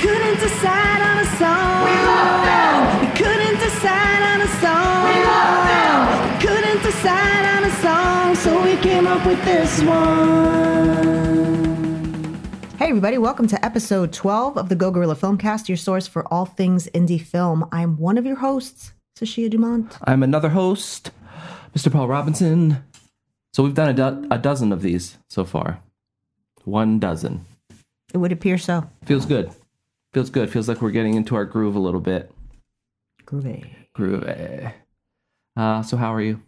[0.00, 1.84] couldn't decide on a song.
[1.84, 3.00] We love them.
[3.00, 5.04] We couldn't decide on a song.
[5.04, 5.98] We love them.
[6.24, 11.20] We couldn't decide on a song, so we came up with this one.
[12.78, 16.46] Hey everybody, welcome to episode 12 of the Go Gorilla Filmcast, your source for all
[16.46, 17.68] things indie film.
[17.70, 19.98] I'm one of your hosts, Sashia Dumont.
[20.04, 21.10] I'm another host,
[21.76, 21.92] Mr.
[21.92, 22.82] Paul Robinson.
[23.52, 25.80] So we've done a, do- a dozen of these so far.
[26.64, 27.44] One dozen.
[28.14, 28.88] It would appear so.
[29.04, 29.50] Feels good.
[30.12, 30.50] Feels good.
[30.50, 32.32] Feels like we're getting into our groove a little bit.
[33.24, 33.64] Groovy.
[33.96, 34.72] Groovy.
[35.56, 36.42] Uh, so how are you?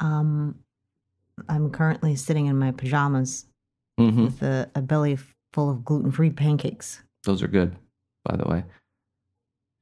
[0.00, 0.56] Um,
[1.48, 3.46] I'm currently sitting in my pajamas
[3.98, 5.18] hmm with a, a belly
[5.52, 7.00] full of gluten-free pancakes.
[7.24, 7.76] Those are good,
[8.24, 8.64] by the way.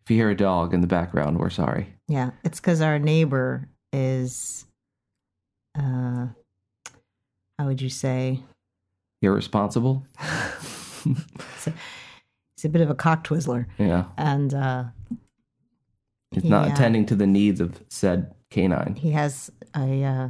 [0.04, 1.94] If you hear a dog in the background, we're sorry.
[2.08, 4.66] Yeah, it's because our neighbor is,
[5.78, 6.26] uh,
[7.58, 8.40] how would you say?
[9.22, 10.04] Irresponsible?
[12.62, 14.04] He's a bit of a cock twizzler, Yeah.
[14.16, 14.84] and uh,
[16.30, 16.72] It's not Yeah.
[16.74, 18.94] attending to the needs of said canine.
[18.94, 20.28] he has a uh,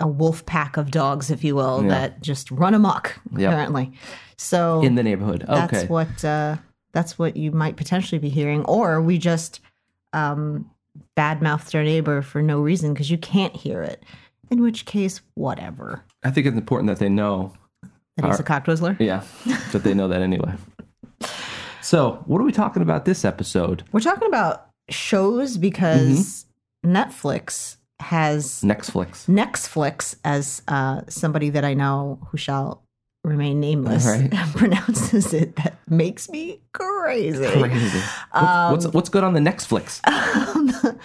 [0.00, 1.88] a wolf pack of dogs, if you will, Yeah.
[1.90, 3.18] that just run amok.
[3.36, 3.48] Yep.
[3.52, 3.92] Apparently,
[4.36, 5.44] so In the neighborhood.
[5.48, 5.66] Okay.
[5.70, 6.56] that's what uh,
[6.92, 9.60] that's what you might potentially be hearing, or we just
[10.12, 10.68] um,
[11.16, 14.02] badmouthed our neighbor for no reason because you can't hear it.
[14.50, 16.02] In which case, whatever.
[16.24, 17.52] I think it's important that they know
[18.16, 18.98] That he's a cock twizzler.
[18.98, 19.22] Yeah,
[19.72, 20.52] that they know that anyway.
[21.90, 23.82] So, what are we talking about this episode?
[23.90, 26.46] We're talking about shows because
[26.86, 26.96] Mm-hmm.
[26.96, 29.26] Netflix has Netflix.
[29.28, 32.84] Netflix, as uh, somebody that I know who shall
[33.24, 34.30] remain nameless Right.
[34.54, 35.56] pronounces it.
[35.56, 37.44] That makes me crazy.
[37.44, 37.98] Crazy.
[38.30, 40.00] What's, what's what's good on the Netflix?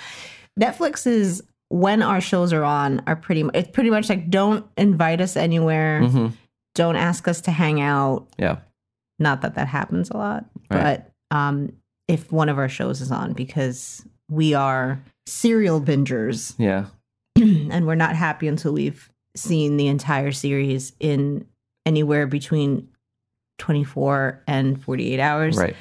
[0.59, 3.43] Netflix is when our shows are on are pretty.
[3.55, 6.07] It's pretty much like don't invite us anywhere.
[6.07, 6.27] hmm
[6.75, 8.27] Don't ask us to hang out.
[8.37, 8.57] Yeah,
[9.19, 11.01] Not that that happens a lot, Right.
[11.31, 11.71] but um,
[12.07, 16.53] if one of our shows is on, because we are serial bingers.
[16.59, 16.85] yeah,
[17.37, 21.45] and we're not happy until we've seen the entire series in
[21.85, 22.87] anywhere between
[23.59, 25.57] 24 and 48 hours.
[25.57, 25.75] right.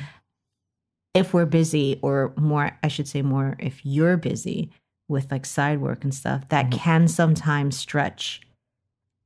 [1.14, 4.70] If we're busy, or more, I should say, more, if you're busy
[5.08, 6.72] with like side work and stuff, that Mhm.
[6.72, 8.40] can sometimes stretch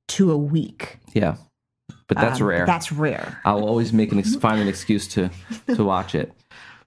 [0.09, 0.99] to a week.
[1.15, 1.37] Yeah,
[2.09, 2.67] but that's Um, rare.
[2.67, 3.41] That's rare.
[3.45, 5.31] I'll always make an ex- find an excuse to
[5.75, 6.33] to watch it.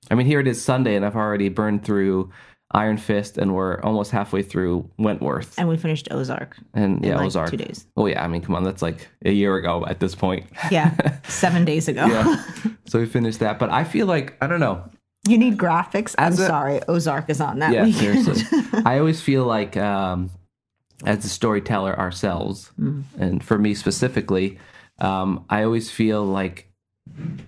[0.09, 2.31] I mean, here it is Sunday, and I've already burned through
[2.73, 7.25] Iron Fist, and we're almost halfway through Wentworth, And we finished Ozark and yeah, like
[7.27, 7.49] Ozark.
[7.51, 7.85] two days.
[7.97, 10.45] Oh yeah, I mean, come on, that's like a year ago at this point.
[10.71, 10.95] Yeah,
[11.27, 12.05] seven days ago.
[12.05, 12.43] Yeah.
[12.85, 14.83] so we finished that, but I feel like I don't know.
[15.27, 16.15] You need graphics.
[16.17, 18.25] I'm a- sorry, Ozark is on that yeah, weekend.
[18.25, 18.59] seriously.
[18.85, 20.31] I always feel like, um,
[21.05, 23.03] as a storyteller ourselves, Mm.
[23.19, 24.57] and for me specifically,
[25.01, 26.69] um, I always feel like,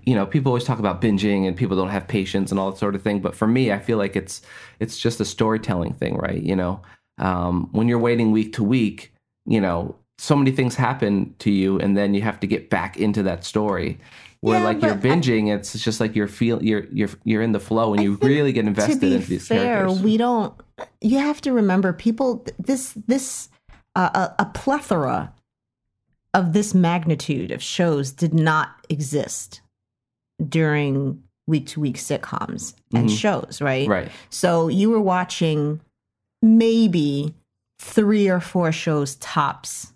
[0.05, 2.77] you know, people always talk about binging and people don't have patience and all that
[2.79, 3.21] sort of thing.
[3.21, 4.41] But for me, I feel like it's
[4.79, 6.41] it's just a storytelling thing, right?
[6.41, 6.81] You know,
[7.19, 9.13] um, when you're waiting week to week,
[9.45, 12.97] you know, so many things happen to you, and then you have to get back
[12.97, 13.99] into that story.
[14.41, 17.41] Where Yeah, like you're but I- binging, it's just like you're feel you're you're you're
[17.41, 20.01] in the flow and I you really get invested to be into these fair, characters.
[20.01, 20.53] we don't.
[20.99, 22.43] You have to remember, people.
[22.59, 23.49] This this
[23.95, 24.09] uh,
[24.39, 25.31] a, a plethora
[26.33, 29.61] of this magnitude of shows did not exist
[30.49, 33.17] during week to week sitcoms and Mhm.
[33.17, 33.88] shows, right?
[33.88, 34.11] right.
[34.29, 35.81] So you were watching
[36.41, 37.33] maybe
[37.79, 39.94] three or four shows tops,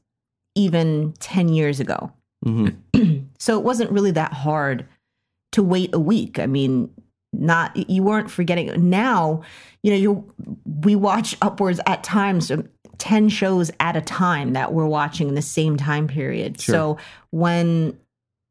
[0.56, 2.12] even ten years ago.
[2.44, 2.70] hmm
[3.40, 4.86] So it wasn't really that hard
[5.54, 6.40] to wait a week.
[6.40, 6.90] I mean,
[7.34, 8.90] not you weren't forgetting.
[8.90, 9.42] Now,
[9.84, 10.34] you know, you
[10.84, 12.52] we watch upwards at times
[13.00, 16.60] 10 shows at a time that we're watching in the same time period.
[16.60, 16.74] Sure.
[16.74, 16.98] So
[17.32, 17.98] when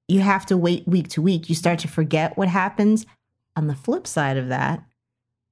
[0.08, 3.06] you have to wait week to week, you start to forget what happens.
[3.56, 4.82] On the flip side of that,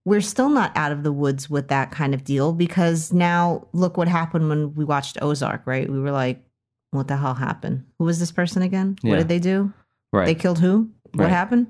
[0.05, 3.97] we're still not out of the woods with that kind of deal because now look
[3.97, 5.91] what happened when we watched Ozark, right?
[5.91, 6.43] We were like,
[6.91, 7.85] what the hell happened?
[7.99, 8.97] Who was this person again?
[9.03, 9.73] What did they do?
[10.13, 10.27] Right.
[10.27, 10.91] They killed who?
[11.15, 11.31] What Right.
[11.31, 11.69] happened?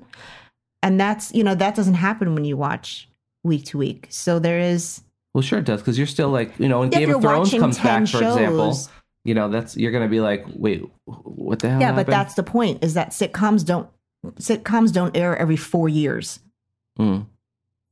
[0.83, 3.09] And that's, you know, that doesn't happen when you watch
[3.43, 4.07] week to week.
[4.09, 5.01] So there is
[5.35, 7.51] Well, sure it does because you're still like you know when Yeah, Game of Thrones
[7.51, 8.73] comes 10 back, for example,
[9.25, 11.81] you know that's you're gonna be like, wait, what the hell?
[11.81, 13.89] Yeah, but that's the point is that sitcoms don't
[14.39, 16.39] sitcoms don't air every 4 years.
[16.97, 17.25] Mm.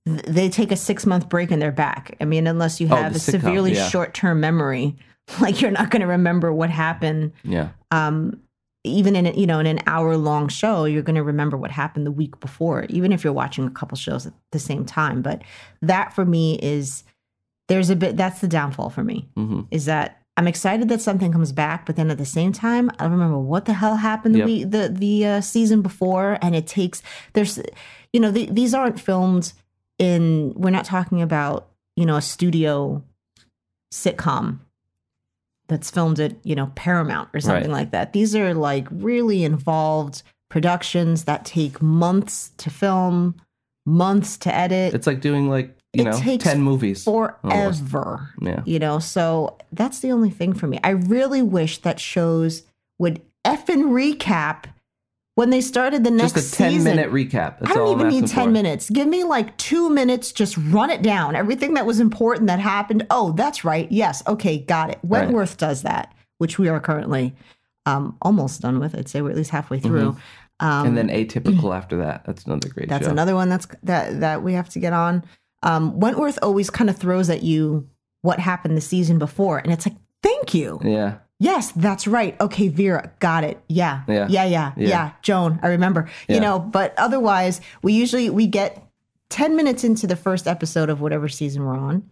[0.05, 2.15] They take a 6 month break and they're back.
[2.21, 3.89] I mean, unless you Oh, have the a sitcom, severely yeah.
[3.89, 4.95] short-term memory,
[5.41, 8.39] like you're not going to remember what happened yeah, um
[8.85, 11.71] even in a, you know in an hour long show you're going to remember what
[11.71, 15.21] happened the week before even if you're watching a couple shows at the same time
[15.21, 15.41] but
[15.81, 17.03] that for me is
[17.73, 21.31] there's a bit that's the downfall for me hmm is that I'm excited that something
[21.31, 24.35] comes back, but then at the same time, I don't remember what the hell happened
[24.35, 24.47] Yep.
[24.47, 27.03] the the the uh, season before, and it takes
[27.33, 27.59] there's,
[28.13, 29.53] you know, the, these aren't filmed
[29.99, 30.53] in.
[30.55, 33.03] We're not talking about you know a studio
[33.93, 34.59] sitcom
[35.67, 37.79] that's filmed at you know Paramount or something Right.
[37.81, 38.13] like that.
[38.13, 43.35] These are like really involved productions that take months to film,
[43.85, 47.03] months to edit, It's like doing like you It know takes ten movies.
[47.03, 48.61] forever Yeah.
[48.65, 52.63] you know so that's the only thing for me i really wish that shows
[52.99, 54.65] would effing recap
[55.35, 57.57] when they started the next Just a ten season minute recap.
[57.59, 58.51] That's I don't all even need 10 for.
[58.51, 58.87] minutes.
[58.91, 61.35] Give me like two minutes, just run it down.
[61.35, 63.07] Everything that was important that happened.
[63.09, 63.91] Oh, that's right.
[63.91, 64.21] Yes.
[64.27, 64.59] Okay.
[64.59, 64.99] Got it.
[65.01, 65.23] Right.
[65.23, 67.33] Wentworth does that, which we are currently
[67.87, 68.93] um, almost done with.
[68.95, 70.09] I'd say we're at least halfway through.
[70.09, 70.17] Um,
[70.61, 70.85] Mm-hmm.
[70.85, 72.25] and then atypical after that.
[72.25, 73.11] That's another great that's show.
[73.11, 75.23] another one that's that that we have to get on.
[75.63, 77.87] Um, Wentworth always kind of throws at you
[78.21, 80.79] what happened the season before, and it's like, thank you.
[80.83, 81.17] yeah.
[81.39, 82.39] Yes, that's right.
[82.39, 83.61] Okay, Vera, got it.
[83.67, 84.03] Yeah.
[84.07, 84.27] Yeah.
[84.29, 84.87] Yeah, yeah, yeah.
[84.87, 85.11] Yeah.
[85.23, 86.09] Joan, I remember.
[86.29, 88.81] You know, but otherwise, we usually we get
[89.29, 92.09] 10 minutes into the first episode of whatever season we're on,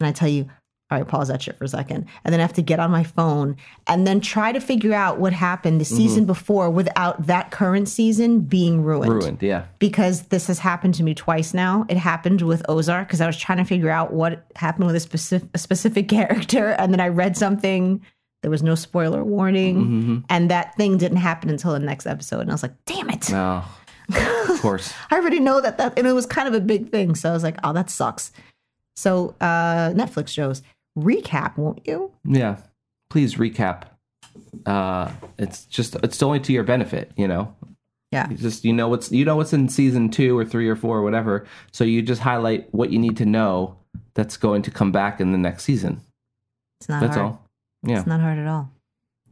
[0.00, 0.48] and I tell you,
[0.94, 2.06] all right, pause that shit for a second.
[2.24, 3.56] And then I have to get on my phone
[3.88, 8.40] and then try to figure out what happened the season before without that current season
[8.40, 9.42] being ruined Ruined.
[9.42, 9.64] Yeah.
[9.80, 11.84] because this has happened to me twice now.
[11.88, 15.00] It happened with Ozark because I was trying to figure out what happened with a
[15.00, 18.00] specific, a specific character, and then I read something.
[18.42, 20.18] There was no spoiler warning, Mm-hmm.
[20.28, 22.40] and that thing didn't happen until the next episode.
[22.42, 23.30] And I was like, "Damn it!
[23.30, 23.64] No.
[24.48, 24.92] of course.
[25.10, 27.32] I already know that that." And it was kind of a big thing, so I
[27.32, 28.32] was like, "Oh, that sucks."
[28.96, 30.62] So uh, Netflix shows
[30.98, 32.12] recap, won't you?
[32.24, 32.58] Yeah.
[33.10, 33.84] Please recap.
[34.66, 37.54] Uh, it's just it's only to your benefit, you know.
[38.10, 40.76] Yeah, You just you know what's you know what's in season two or three or
[40.76, 41.46] four or whatever.
[41.72, 43.76] So you just highlight what you need to know
[44.14, 46.00] that's going to come back in the next season.
[46.80, 47.08] it's not hard.
[47.10, 47.32] That's hard.
[47.32, 47.48] all.
[47.82, 47.98] Yeah.
[47.98, 48.70] It's not hard at all.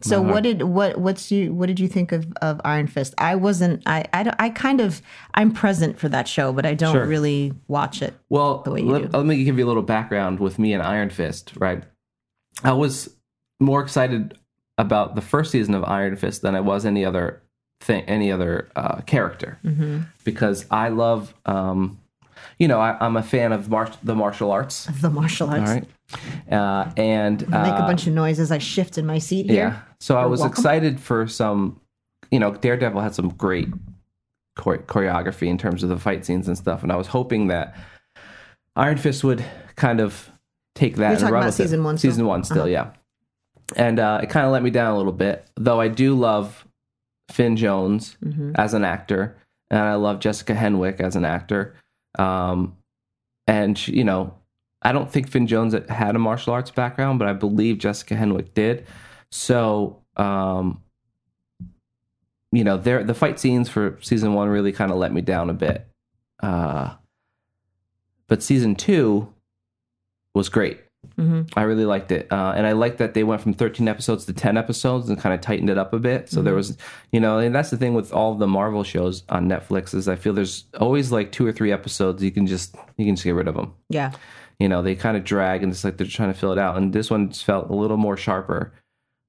[0.04, 0.34] So hard.
[0.34, 3.14] what did what what's you what did you think of of Iron Fist?
[3.18, 5.00] I wasn't I I, I kind of
[5.34, 7.06] I'm present for that show, but I don't Sure.
[7.06, 8.14] really watch it.
[8.28, 9.16] Well, way you let, do.
[9.18, 11.84] let me give you a little background with me and Iron Fist, right?
[12.64, 13.08] I was
[13.60, 14.36] more excited
[14.78, 17.42] about the first season of Iron Fist than I was any other
[17.80, 20.00] thing, any other uh, character, Mm-hmm.
[20.24, 21.98] because I love, um,
[22.58, 24.88] you know, I, I'm a fan of mar- the martial arts.
[24.88, 25.70] Of the martial arts.
[25.70, 25.88] All right,
[26.52, 29.46] uh, and I make a uh, bunch of noise as I shift in my seat
[29.46, 29.52] yeah.
[29.52, 29.84] here.
[30.00, 30.52] So I was welcome.
[30.52, 31.80] excited for some,
[32.30, 33.68] you know, Daredevil had some great
[34.60, 37.76] chore- choreography in terms of the fight scenes and stuff, and I was hoping that
[38.76, 39.44] Iron Fist would
[39.76, 40.30] kind of
[40.74, 41.10] take that.
[41.18, 41.62] You're and run about with it.
[41.64, 42.10] season one still?
[42.10, 42.68] Season one, still, Uh-huh.
[42.68, 42.90] yeah.
[43.76, 45.80] And uh, it kind of let me down a little bit, though.
[45.80, 46.66] I do love
[47.30, 48.52] Finn Jones Mhm.
[48.56, 49.36] as an actor,
[49.70, 51.74] and I love Jessica Henwick as an actor.
[52.18, 52.76] Um,
[53.46, 54.34] and she, you know,
[54.82, 58.54] I don't think Finn Jones had a martial arts background, but I believe Jessica Henwick
[58.54, 58.86] did.
[59.30, 60.82] So, um,
[62.50, 65.48] you know, there the fight scenes for season one really kind of let me down
[65.48, 65.86] a bit.
[66.42, 66.94] Uh,
[68.26, 69.32] but season two
[70.34, 70.81] was great.
[71.18, 71.50] Mhm.
[71.56, 74.32] I really liked it, uh, and I liked that they went from 13 episodes to
[74.32, 76.28] 10 episodes and kind of tightened it up a bit.
[76.28, 76.76] So there was,
[77.12, 80.16] you know, and that's the thing with all the Marvel shows on Netflix is I
[80.16, 83.34] feel there's always like two or three episodes you can just you can just get
[83.34, 83.72] rid of them.
[83.88, 84.12] Yeah.
[84.58, 86.76] You know, they kind of drag and it's like they're trying to fill it out.
[86.76, 88.72] And this one just felt a little more sharper.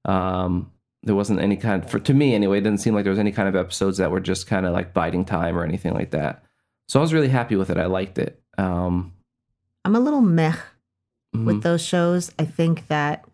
[0.06, 0.72] Um,
[1.04, 2.60] there wasn't any kind for to me anyway.
[2.60, 4.74] It didn't seem like there was any kind of episodes that were just kind of
[4.74, 6.44] like biding time or anything like that.
[6.88, 7.78] So I was really happy with it.
[7.78, 8.42] I liked it.
[8.58, 9.14] Um,
[9.86, 10.56] I'm a little meh
[11.34, 11.46] mhm.
[11.46, 12.32] with those shows.
[12.40, 13.26] I think that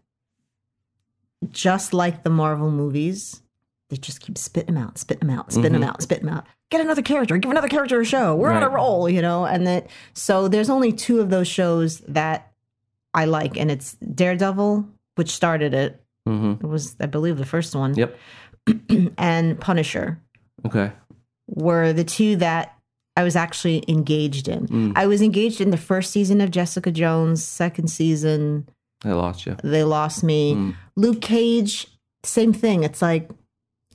[1.51, 3.41] just like the Marvel movies,
[3.89, 6.45] they just keep spitting them out, spitting them out, spitting them out, spitting them out.
[6.69, 8.35] Get another character, give another character a show.
[8.35, 8.75] We're on a Mm-hmm.
[8.75, 9.45] Roll, you know.
[9.45, 12.51] And that so there's only two of those shows that
[13.13, 15.99] I like, and it's Daredevil, which started it.
[16.27, 16.61] Mhm.
[16.63, 17.95] It was, I believe, the first one.
[17.95, 18.15] Yep.
[19.17, 20.21] and Punisher
[20.65, 20.91] Okay.
[21.47, 22.77] were the two that
[23.19, 24.67] I was actually engaged in.
[24.67, 24.93] Mm.
[24.95, 28.67] I was engaged in the first season of Jessica Jones, second season,
[29.03, 29.57] They lost you.
[29.61, 30.53] they lost me.
[30.55, 30.75] Mm.
[30.95, 31.87] Luke Cage,
[32.23, 32.83] same thing.
[32.83, 33.29] It's like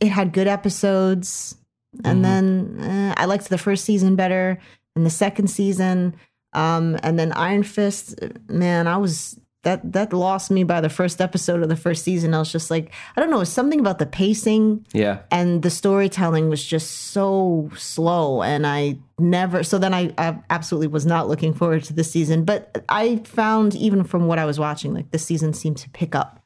[0.00, 1.56] it had good episodes,
[2.04, 2.22] and Mhm.
[2.22, 4.58] then eh, I liked the first season better
[4.94, 6.14] than the second season.
[6.52, 8.14] Um, and then Iron Fist,
[8.48, 12.32] man, I was that that lost me by the first episode of the first season.
[12.34, 15.20] I was just like, I don't know, something about the pacing Yeah.
[15.30, 20.88] and the storytelling was just so slow and i never so then I, I absolutely
[20.88, 24.58] was not looking forward to this season but i found even from what i was
[24.58, 26.40] watching like this season seemed to pick up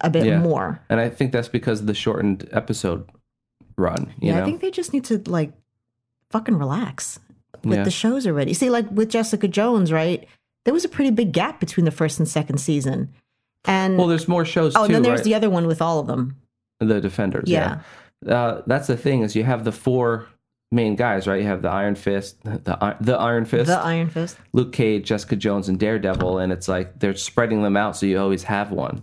[0.00, 0.38] a bit Yeah.
[0.40, 3.08] more And I think that's because of the shortened episode
[3.76, 4.12] run.
[4.20, 4.42] You yeah know?
[4.42, 5.52] i think they just need to like
[6.30, 7.18] fucking relax
[7.64, 7.84] with Yeah.
[7.84, 10.26] the shows already see like with jessica jones right
[10.64, 13.12] there was a pretty big gap between the first and second season
[13.64, 14.80] And Well, there's more shows too.
[14.80, 15.24] oh, too, then there's right?
[15.24, 16.36] the other one with all of them.
[16.80, 17.48] the Defenders.
[17.48, 17.80] Yeah.
[18.26, 20.26] Uh, that's the thing is you have the four
[20.72, 21.40] main guys, right?
[21.40, 24.36] You have the Iron Fist, the the Iron Fist, The Iron Fist.
[24.52, 28.18] Luke Cage, Jessica Jones, and Daredevil, and it's like they're spreading them out so you
[28.18, 29.02] always have one.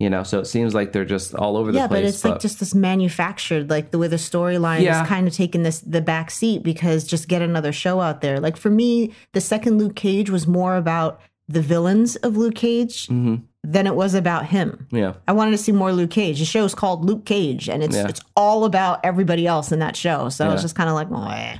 [0.00, 1.98] You know, so it seems like they're just all over Yeah, the place.
[1.98, 5.02] Yeah, but it's like just this manufactured, like the way the storyline Yeah.
[5.02, 8.40] is kind of taking this the back seat because just get another show out there.
[8.40, 13.08] Like for me, the second Luke Cage was more about the villains of Luke Cage
[13.08, 13.42] Mhm.
[13.62, 14.86] than it was about him.
[14.90, 16.38] yeah, I wanted to see more Luke Cage.
[16.38, 18.08] The show is called Luke Cage, and it's Yeah.
[18.08, 20.30] it's all about everybody else in that show.
[20.30, 20.54] So Yeah.
[20.54, 21.58] it's just kind of like, "Meh."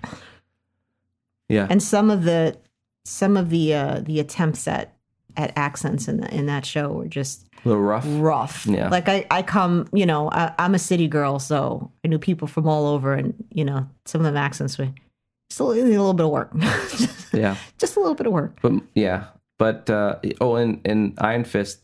[1.51, 2.57] yeah, and some of the
[3.05, 4.95] some of the uh, the attempts at
[5.37, 8.05] at accents in the, in that show were just a little rough.
[8.07, 8.67] rough.
[8.67, 8.89] Yeah.
[8.89, 12.49] Like I, I come, you know, I, I'm a city girl, so I knew people
[12.49, 14.89] from all over, and you know, some of them accents were
[15.51, 16.51] still need a little bit of work,
[17.33, 18.57] Yeah, just a little bit of work.
[18.63, 19.25] but yeah,
[19.59, 21.81] but uh, oh, and in Iron Fist,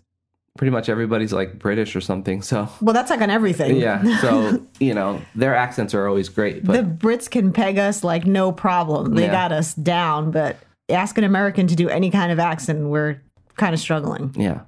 [0.59, 2.43] pretty much everybody's like British or something.
[2.43, 3.77] So Well, that's like on everything.
[3.77, 8.03] yeah, so you know their accents are always great, but the Brits can peg us
[8.05, 9.15] like no problem.
[9.15, 9.33] They Yeah.
[9.33, 10.57] got us down, but
[10.89, 13.21] ask an American to do any kind of accent, we're
[13.57, 14.33] kind of struggling.
[14.37, 14.61] yeah.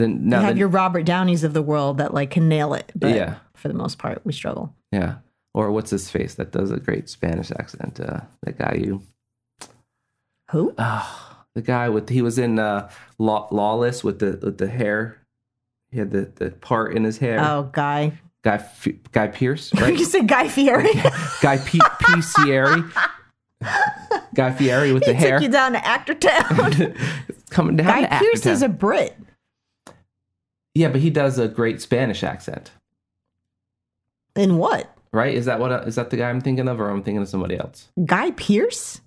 [0.00, 2.90] Then You have then, your Robert Downeys of the world that like can nail it,
[2.96, 3.36] but Yeah.
[3.54, 4.74] for the most part, we struggle.
[4.92, 5.16] yeah,
[5.54, 8.00] or what's his face that does a great Spanish accent?
[8.00, 9.02] Uh, that guy you.
[10.50, 10.74] Who?
[10.78, 15.18] Ah, the guy with he was in uh, Law, Lawless with the with the hair.
[15.92, 17.40] He had the, the part in his hair.
[17.40, 18.12] Oh, Guy.
[18.42, 19.96] Guy F- Guy Pearce, right?
[19.98, 20.92] you said Guy Fieri.
[21.42, 21.80] Guy P.
[22.00, 22.20] P.
[22.22, 22.82] Fieri.
[24.34, 26.94] Guy Fieri with the hair Took you down to Actor Town.
[27.50, 27.86] coming down.
[27.88, 29.16] Guy to Pearce is a Brit.
[30.74, 32.70] Yeah, but he does a great Spanish accent,
[34.36, 34.94] In what?
[35.12, 35.34] right?
[35.34, 37.56] Is that what is that the guy I'm thinking of, or I'm thinking of somebody
[37.58, 37.88] else?
[38.04, 39.00] Guy Pearce,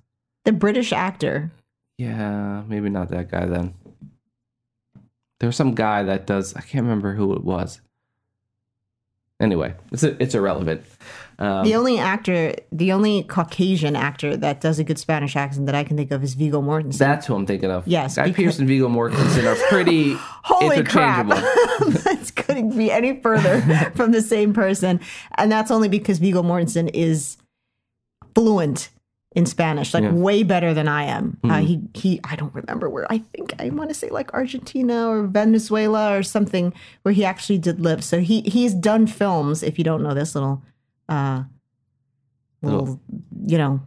[0.44, 1.52] the British actor.
[1.98, 3.74] Yeah, maybe not that guy then.
[5.40, 6.54] There's some guy that does.
[6.56, 7.80] I can't remember who it was.
[9.40, 10.84] Anyway, it's it's irrelevant.
[11.40, 15.76] Um, The only actor, the only Caucasian actor that does a good Spanish accent that
[15.76, 16.98] I can think of is Viggo Mortensen.
[16.98, 17.88] that's who I'm thinking of.
[17.88, 20.14] Yes, Guy because- Pearce and Viggo Mortensen are pretty
[20.44, 21.26] Holy crap!
[21.26, 22.02] interchangeable.
[22.04, 23.62] that's couldn't be any further
[23.96, 25.00] from the same person,
[25.38, 27.38] and that's only because Viggo Mortensen is
[28.36, 28.90] fluent
[29.36, 30.10] in Spanish, like Yeah.
[30.10, 30.22] Mm-hmm.
[30.22, 31.38] way better than I am.
[31.44, 33.12] Uh, he he, I don't remember where.
[33.12, 36.72] I think I want to say like Argentina or Venezuela or something
[37.02, 38.04] where he actually did live.
[38.04, 39.64] So he he's done films.
[39.64, 40.62] If you don't know this little,
[41.10, 41.44] uh,
[42.62, 43.00] little,
[43.46, 43.82] you know,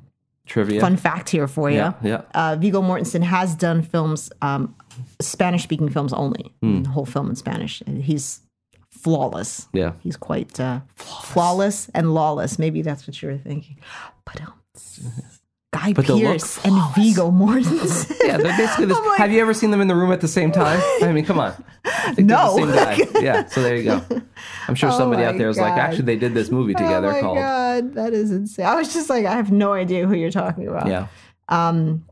[0.47, 0.81] Trivia.
[0.81, 2.23] fun fact here for you Yeah, yeah.
[2.35, 4.75] uh, Viggo Mortensen has done films, um,
[5.21, 6.83] Spanish speaking films only, Hmm.
[6.83, 7.83] the whole film in Spanish.
[7.87, 8.41] He's
[8.91, 9.69] flawless.
[9.73, 9.93] Yeah.
[10.01, 11.89] He's quite uh, flawless.
[11.95, 12.59] and lawless.
[12.59, 13.79] Maybe that's what you were thinking.
[14.25, 14.53] But um,
[15.73, 18.17] Guy But Pearce and Viggo Mortensen.
[18.25, 18.97] Yeah, they're basically this.
[18.97, 20.81] I'm like- have you ever seen them in the room at the same time?
[21.03, 21.53] I mean, come on.
[22.07, 22.57] I think they're No.
[22.57, 23.21] Same guy.
[23.21, 24.03] Yeah, so there you go.
[24.69, 27.13] I'm sure Oh somebody out there is like, actually, they did this movie together oh
[27.13, 27.39] my called.
[27.39, 28.67] god, that is insane.
[28.67, 30.87] I was just like, I have no idea who you're talking about.
[30.87, 31.07] Yeah.
[31.49, 32.05] Um,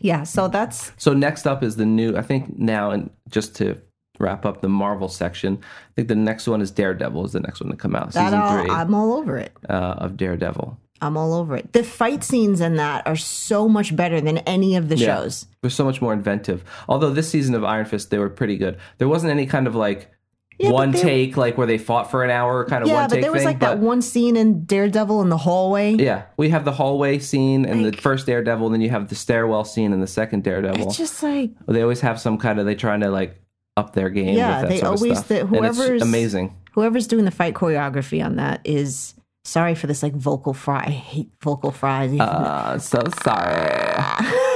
[0.00, 0.24] yeah.
[0.24, 2.16] So that's So next up is the new.
[2.16, 3.80] I think now, and just to
[4.18, 7.24] wrap up the Marvel section, I think the next one is Daredevil.
[7.24, 8.12] Is the next one to come out?
[8.12, 8.24] that.
[8.24, 9.52] Season All, 3 I'm all over it.
[9.68, 10.78] uh, of Daredevil.
[11.02, 11.72] I'm all over it.
[11.72, 15.06] The fight scenes in that are so much better than any of the Yeah.
[15.16, 15.46] shows.
[15.60, 16.64] They're so much more inventive.
[16.88, 18.76] Although this season of Iron Fist, they were pretty good.
[18.98, 20.10] There wasn't any kind of like
[20.58, 23.10] Yeah, one they- take, like where they fought for an hour, kind of Yeah, one
[23.10, 23.46] but there was thing.
[23.46, 25.94] like that one scene in Daredevil in the hallway.
[25.94, 29.14] Yeah, we have the hallway scene in the first Daredevil, and then you have the
[29.16, 30.86] stairwell scene in the second Daredevil.
[30.86, 33.40] It's just like they always have some kind of they trying to like
[33.76, 34.36] up their game.
[34.36, 36.54] Yeah, with that they always- the- whoever's- amazing.
[36.74, 40.84] whoever's doing the fight choreography on that is sorry for this like vocal fry.
[40.86, 42.12] I hate vocal fries.
[42.20, 44.02] Uh, so sorry.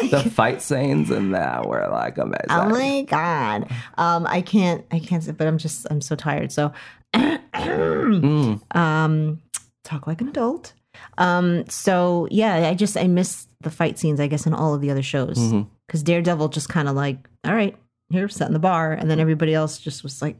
[0.11, 2.47] the fight scenes in that were like amazing.
[2.51, 3.71] oh my god.
[3.99, 4.85] Um, I can't.
[4.91, 5.23] I can't.
[5.25, 5.87] say- But I'm just.
[5.91, 6.53] I'm so tired.
[6.53, 6.73] So,
[7.55, 9.43] Mm, um,
[9.85, 10.73] talk like an adult.
[11.19, 14.21] Um, so yeah, I just I miss the fight scenes.
[14.21, 15.53] I guess in all of the other shows
[15.87, 17.77] because Daredevil just kind of like, all right,
[18.11, 20.37] here, setting the bar, and then everybody else just was like,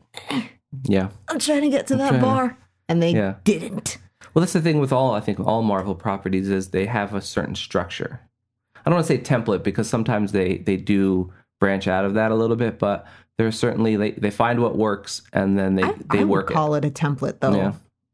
[0.85, 1.09] yeah.
[1.29, 3.35] I'm trying to get to that trying bar, and they Yeah.
[3.45, 3.99] didn't.
[4.37, 7.23] Well, that's the thing with all I think all Marvel properties is they have a
[7.23, 8.21] certain structure.
[8.77, 12.31] I don't want to say template because sometimes they they do branch out of that
[12.31, 13.07] a little bit, but
[13.39, 16.53] there's certainly they, they find what works and then they I, they I work would
[16.53, 16.55] it.
[16.55, 16.85] call it.
[16.85, 17.73] a template though, Yeah.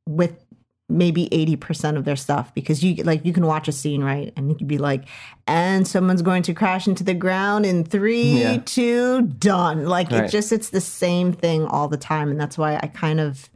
[0.09, 0.45] with
[0.89, 4.51] maybe 80% of their stuff because you like you can watch a scene right and
[4.51, 5.05] you'd be like
[5.47, 8.59] and someone's going to crash into the ground in three Yeah.
[8.65, 10.25] two done like Right.
[10.25, 13.49] it just it's the same thing all the time and that's why i kind of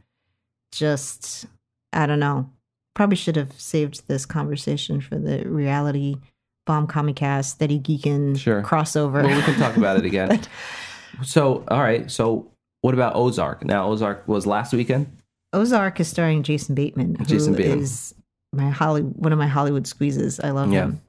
[0.71, 1.45] just
[1.93, 2.49] i don't know
[2.97, 6.17] probably should have saved this conversation for the reality
[6.65, 8.61] bomb Comic comicast steady geekin Sure.
[8.63, 10.41] crossover Well, we can talk about it again.
[11.23, 12.09] so, all right.
[12.11, 12.51] So,
[12.81, 13.63] what about Ozark?
[13.63, 15.07] Now Ozark was last weekend.
[15.53, 17.87] Ozark is starring Jason Bateman, who is Jason Bateman.
[18.53, 20.39] my Holly one of my Hollywood squeezes.
[20.39, 20.85] I love Yeah.
[20.87, 21.01] him.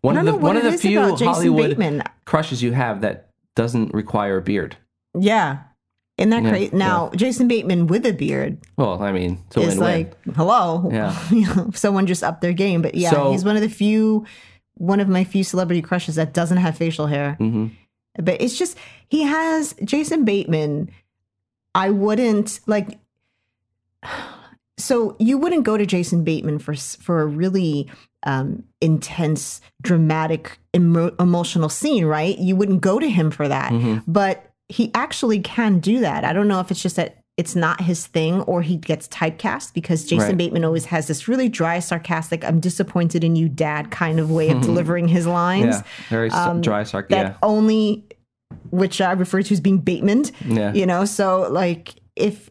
[0.00, 2.02] One of the one of the few Hollywood Bateman.
[2.24, 4.76] crushes you have that doesn't require a beard.
[5.18, 5.58] Yeah.
[6.16, 6.72] Isn't that Yeah, great?
[6.72, 10.88] Now, Jason Bateman with a beard Well, I mean, to is win like, hello.
[10.92, 11.12] Yeah.
[11.74, 12.82] Someone just upped their game.
[12.82, 14.24] But yeah, So- he's one of the few,
[14.74, 17.34] one of my few celebrity crushes that doesn't have facial hair.
[17.34, 17.68] hmm
[18.16, 18.78] But it's just,
[19.08, 20.90] he has Jason Bateman.
[21.74, 22.98] I wouldn't like,
[24.76, 27.90] so you wouldn't go to Jason Bateman for for a really
[28.24, 32.38] um, intense, dramatic, emo- emotional scene, right?
[32.38, 36.24] You wouldn't go to him for that, hmm but he actually can do that.
[36.24, 39.74] I don't know if it's just that it's not his thing or he gets typecast
[39.74, 40.36] because Jason Right.
[40.38, 44.50] Bateman always has this really dry, sarcastic, "I'm disappointed in you, Dad" kind of way
[44.50, 47.08] of delivering his lines Yeah, very Um, dry, sarc.
[47.08, 48.04] that Yeah, only
[48.70, 50.24] which I refer to as being Bateman.
[50.46, 50.72] yeah.
[50.72, 52.50] You know, so like if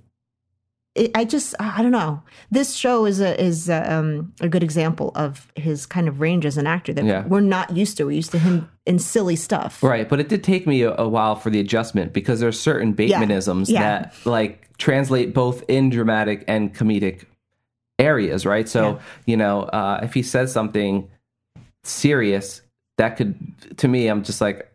[0.96, 2.22] it, I just I don't know.
[2.52, 6.46] This show is a is a, um, a good example of his kind of range
[6.46, 7.26] as an actor that Yeah.
[7.26, 8.04] we're not used to.
[8.06, 9.82] We're used to him in silly stuff.
[9.82, 12.52] Right, but it did take me a, a while for the adjustment because there are
[12.52, 13.82] certain Batemanisms Yeah.
[13.82, 17.26] that like translate both in dramatic and comedic
[18.00, 18.68] areas, right?
[18.68, 19.00] So Yeah.
[19.26, 21.10] you know, uh, if he says something
[21.84, 22.62] serious,
[22.98, 23.36] that could
[23.78, 24.70] to me, I'm just like,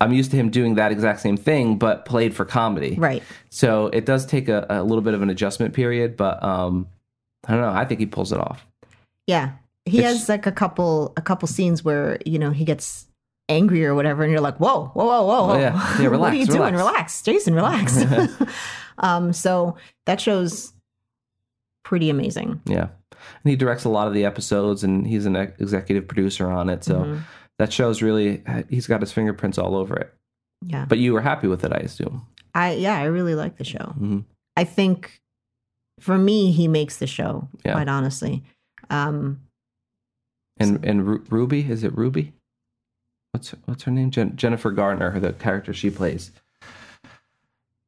[0.00, 2.96] I'm used to him doing that exact same thing, but played for comedy.
[2.96, 3.22] Right.
[3.50, 6.88] So it does take a, a little bit of an adjustment period, but um,
[7.46, 7.70] I don't know.
[7.70, 8.66] I think he pulls it off.
[9.26, 9.52] Yeah.
[9.86, 13.06] He It's- has like a couple a couple scenes where, you know, he gets
[13.48, 15.46] angry or whatever and you're like, "Whoa, whoa, whoa, whoa.
[15.46, 15.54] whoa.
[15.54, 16.00] Oh, yeah.
[16.02, 16.74] Yeah, what are you doing?
[16.74, 16.78] relax.
[16.78, 17.22] Relax.
[17.22, 17.98] Jason, relax."
[18.98, 20.72] um so that show's
[21.84, 22.60] pretty amazing.
[22.66, 26.68] Yeah, and he directs a lot of the episodes, and he's an executive producer on
[26.68, 26.84] it.
[26.84, 26.94] So.
[27.00, 27.20] Mhm.
[27.60, 30.12] that show's really he's got his fingerprints all over it.
[30.66, 30.86] Yeah.
[30.88, 32.26] But you were happy with it, I assume.
[32.52, 33.94] I yeah, I really like the show.
[33.96, 34.20] hmm
[34.56, 35.20] I think
[36.00, 37.74] for me he makes the show, Yeah.
[37.74, 38.42] quite honestly.
[38.90, 39.40] Um
[40.58, 42.32] And and Ru- Ruby is it Ruby?
[43.34, 44.12] What's what's her name?
[44.12, 46.30] Jen- Jennifer Garner, the character she plays.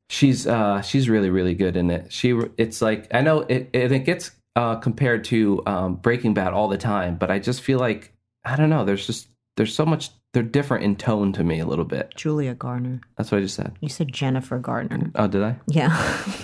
[0.08, 2.12] She's uh she's really really good in it.
[2.12, 6.52] She it's like I know it it, it gets uh compared to um Breaking Bad
[6.52, 8.12] all the time, but I just feel like
[8.44, 8.84] I don't know.
[8.84, 10.10] There's just there's so much.
[10.32, 12.12] They're different in tone to me a little bit.
[12.16, 13.00] Julia Garner.
[13.16, 13.74] That's what I just said.
[13.80, 15.10] You said Jennifer Garner.
[15.14, 15.56] Oh, did I?
[15.68, 15.96] Yeah.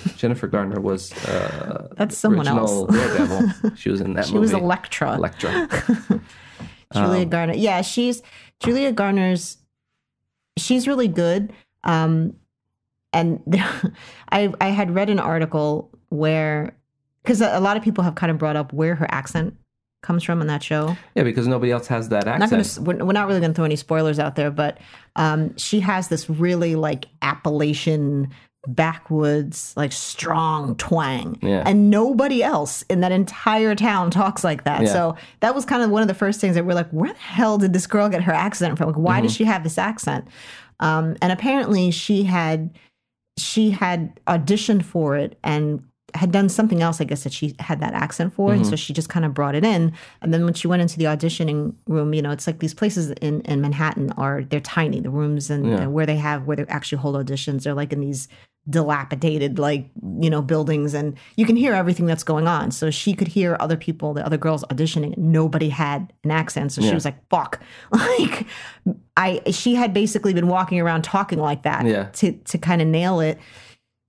[0.16, 2.90] Jennifer Garner was uh, That's someone else.
[2.90, 3.74] Daredevil.
[3.76, 4.42] She was in that she movie.
[4.42, 5.16] was Elektra.
[5.16, 5.68] Elektra.
[6.94, 7.54] Julia Um, Garner.
[7.54, 8.22] Yeah, she's
[8.60, 9.58] Julia Garner's.
[10.58, 11.52] She's really good.
[11.84, 12.34] Um,
[13.12, 13.40] and
[14.30, 16.76] I I had read an article where
[17.22, 19.54] because a, a lot of people have kind of brought up where her accent
[20.02, 20.96] comes from in that show.
[21.14, 22.86] Yeah, because nobody else has that I'm not gonna, accent.
[22.86, 24.78] we're, we're not really going to throw any spoilers out there, but
[25.14, 28.28] um, she has this really like Appalachian
[28.68, 31.62] backwoods like strong twang Yeah.
[31.66, 34.92] and nobody else in that entire town talks like that Yeah.
[34.92, 37.18] so that was kind of one of the first things that we're like where the
[37.18, 39.22] hell did this girl get her accent from like why Mm-hmm.
[39.26, 40.26] does she have this accent
[40.80, 42.70] um, and apparently she had
[43.38, 45.82] she had auditioned for it and
[46.14, 48.50] had done something else, I guess, that she had that accent for.
[48.50, 48.56] Mm-hmm.
[48.58, 49.94] And so she just kind of brought it in.
[50.20, 53.12] And then when she went into the auditioning room, you know, it's like these places
[53.22, 55.86] in, in Manhattan are, they're tiny, the rooms and Yeah.
[55.86, 58.28] uh, where they have, where they actually hold auditions, they're like in these
[58.68, 60.94] dilapidated, like, you know, buildings.
[60.94, 62.70] And you can hear everything that's going on.
[62.70, 65.16] So she could hear other people, the other girls auditioning.
[65.18, 66.72] Nobody had an accent.
[66.72, 67.60] So she was like, fuck.
[67.92, 68.46] Like,
[69.16, 72.04] I, she had basically been walking around talking like that Yeah.
[72.14, 73.38] to, to kind of nail it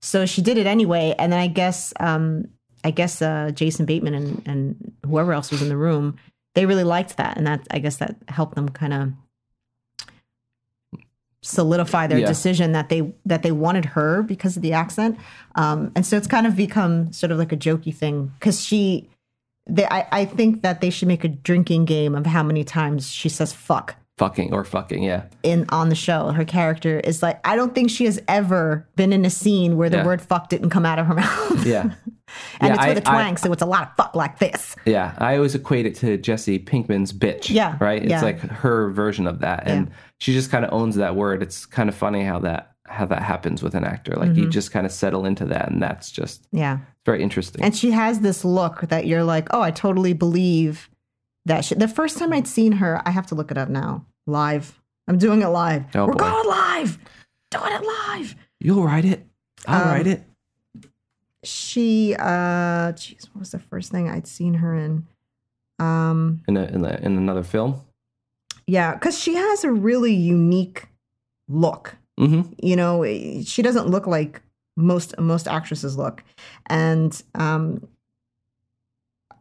[0.02, 2.44] so she did it anyway and then i guess um
[2.84, 6.16] i guess uh jason bateman and and whoever else was in the room
[6.54, 9.12] they really liked that and that i guess that helped them kind of
[11.44, 12.26] solidify their Yeah.
[12.26, 15.18] decision that they that they wanted her because of the accent
[15.54, 19.08] um and so it's kind of become sort of like a jokey thing because she
[19.66, 23.10] they, I, I think that they should make a drinking game of how many times
[23.10, 25.24] she says fuck Fucking or fucking, yeah.
[25.42, 26.28] in on the show.
[26.28, 29.90] Her character is like I don't think she has ever been in a scene where
[29.90, 30.06] the Yeah.
[30.06, 31.66] word fuck didn't come out of her mouth.
[31.66, 31.82] Yeah.
[31.82, 31.94] and
[32.62, 34.76] Yeah, it's with a I- I- twang, so it's a lot of fuck like this.
[34.86, 37.50] Yeah, I always equate it to Jesse Pinkman's bitch.
[37.50, 38.02] Yeah, right.
[38.02, 38.22] It's yeah.
[38.22, 41.42] like her version of that, and she just kind of owns that word.
[41.42, 44.12] It's kind of funny how that how that happens with an actor.
[44.14, 44.40] Like Mm-hmm.
[44.44, 46.78] you just kind of settle into that, and that's just Yeah.
[47.04, 47.62] very interesting.
[47.64, 50.88] And she has this look that you're like, oh, I totally believe
[51.46, 54.06] that she, the first time I'd seen her, I have to look it up now.
[54.26, 54.80] Live.
[55.08, 55.84] I'm doing it live.
[55.94, 56.18] Oh, We're boy.
[56.18, 56.98] going live.
[57.50, 58.34] Doing it live.
[58.60, 59.26] You'll write it.
[59.66, 60.24] I'll Um, write it.
[61.42, 65.06] She uh jeez, what was the first thing I'd seen her in?
[65.78, 67.80] Um In a, in, a, in another film.
[68.66, 70.88] yeah, because she has a really unique
[71.48, 71.96] look.
[72.18, 73.04] hmm you know
[73.44, 74.40] she doesn't look like
[74.76, 76.24] most most actresses look.
[76.66, 77.86] And um,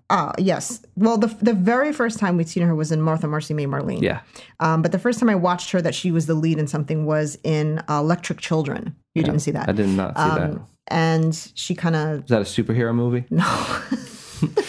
[0.09, 0.81] uh, yes.
[0.95, 4.01] Well, the the very first time we'd seen her was in Martha Marcy May Marlene.
[4.01, 4.21] Yeah.
[4.59, 7.05] Um, but the first time I watched her that she was the lead in something
[7.05, 8.95] was in uh, Electric Children.
[9.15, 9.69] You didn't see that.
[9.69, 10.41] I did not see that.
[10.51, 13.25] Um, and she kind of Is that a superhero movie?
[13.31, 13.43] no.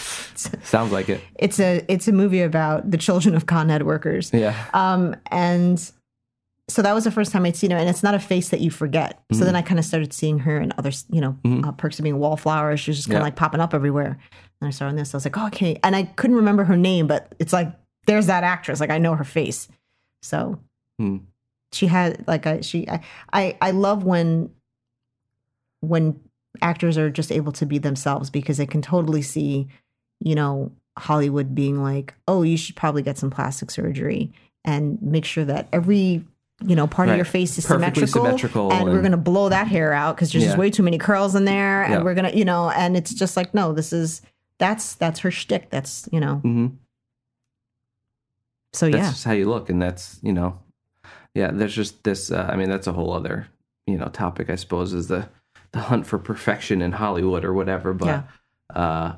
[0.62, 1.20] Sounds like it.
[1.38, 4.30] it's a it's a movie about the children of Con Ed workers.
[4.32, 4.54] Yeah.
[4.74, 5.78] Um, and
[6.68, 8.60] so that was the first time I'd seen her, and it's not a face that
[8.60, 9.20] you forget.
[9.32, 9.44] So Mm-hmm.
[9.46, 12.14] then I kind of started seeing her in other, you know, uh, perks of being
[12.14, 12.76] a wallflower.
[12.76, 13.24] She was just kind of Yeah.
[13.24, 14.18] like popping up everywhere.
[14.64, 15.12] And I saw her in this.
[15.12, 15.78] I was like, oh, okay.
[15.82, 17.70] And I couldn't remember her name, but it's like
[18.06, 18.80] there's that actress.
[18.80, 19.68] Like I know her face.
[20.22, 20.58] So
[20.98, 21.18] Hmm.
[21.72, 23.00] she had like I she I,
[23.32, 24.50] I I love when
[25.80, 26.18] when
[26.62, 29.68] actors are just able to be themselves because they can totally see,
[30.20, 34.32] you know, Hollywood being like, oh, you should probably get some plastic surgery
[34.64, 36.24] and make sure that every
[36.64, 39.48] you know part of your face is Perfectly symmetrical, symmetrical and, we're going to blow
[39.48, 42.02] that hair out because there's just way too many curls in there and Yeah.
[42.02, 44.22] we're going to you know and it's just like no this is
[44.58, 46.66] that's that's her shtick that's you know hmm
[48.72, 50.58] so That's yeah just how you look, and that's you know,
[51.32, 51.52] yeah.
[51.52, 52.32] There's just this.
[52.32, 53.46] Uh, I mean, that's a whole other
[53.86, 55.28] you know topic, I suppose, is the
[55.70, 57.94] the hunt for perfection in Hollywood or whatever.
[57.94, 58.22] But Yeah.
[58.74, 59.12] uh,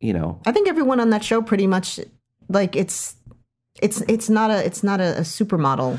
[0.00, 1.98] you know, I think everyone on that show pretty much
[2.48, 3.16] like it's
[3.80, 5.98] it's it's not a it's not a, a supermodel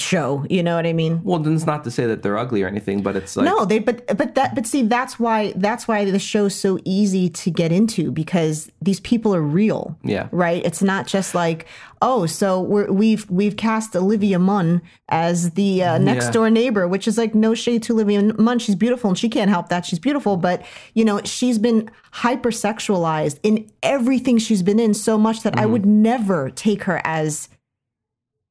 [0.00, 0.44] show.
[0.50, 1.20] You know what I mean?
[1.22, 3.64] well, then it's not to say that they're ugly or anything, but it's like no,
[3.64, 7.50] they but but that but see that's why that's why the show's so easy to
[7.50, 9.98] get into because these people are real.
[10.02, 10.64] yeah, Right?
[10.64, 11.66] It's not just like,
[12.02, 16.30] oh, so we're, we've we've cast Olivia Munn as the uh, next Yeah.
[16.32, 18.58] door neighbor, which is like no shade to Olivia Munn.
[18.58, 19.84] She's beautiful and she can't help that.
[19.84, 20.62] She's beautiful, but
[20.94, 25.72] you know, she's been hypersexualized in everything she's been in so much that I Mm-hmm.
[25.72, 27.48] would never take her as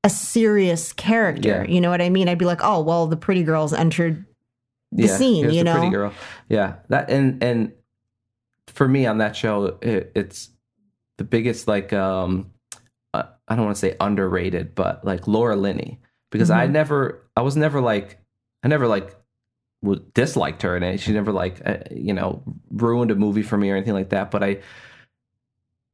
[0.04, 1.64] a serious character.
[1.66, 1.72] Yeah.
[1.72, 2.30] You know what I mean?
[2.30, 4.26] I'd be like, oh, well, the pretty girls entered
[4.92, 5.74] the yeah, scene, you know?
[5.78, 6.14] pretty girl.
[6.48, 7.74] Yeah, that and and
[8.68, 10.50] for me on that show, it, it's
[11.18, 12.52] the biggest like um,
[13.14, 16.00] uh, I don't want to say underrated, but like Laura Linney
[16.32, 16.72] because I Mhm.
[16.72, 18.20] never, I was never like,
[18.64, 19.16] I never like
[20.14, 23.76] disliked her and she never like uh, you know ruined a movie for me or
[23.76, 24.32] anything like that.
[24.32, 24.60] But I,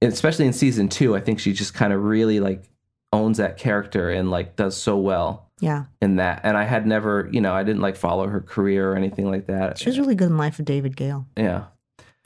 [0.02, 2.70] especially in season two, I think she just kind of really like
[3.16, 5.86] owns that character and like does so well Yeah.
[6.02, 6.42] in that.
[6.44, 9.48] And I had never, you know, I didn't like follow her career or anything like
[9.48, 9.78] that.
[9.80, 11.26] She was really good in Life of David Gale.
[11.38, 11.66] yeah.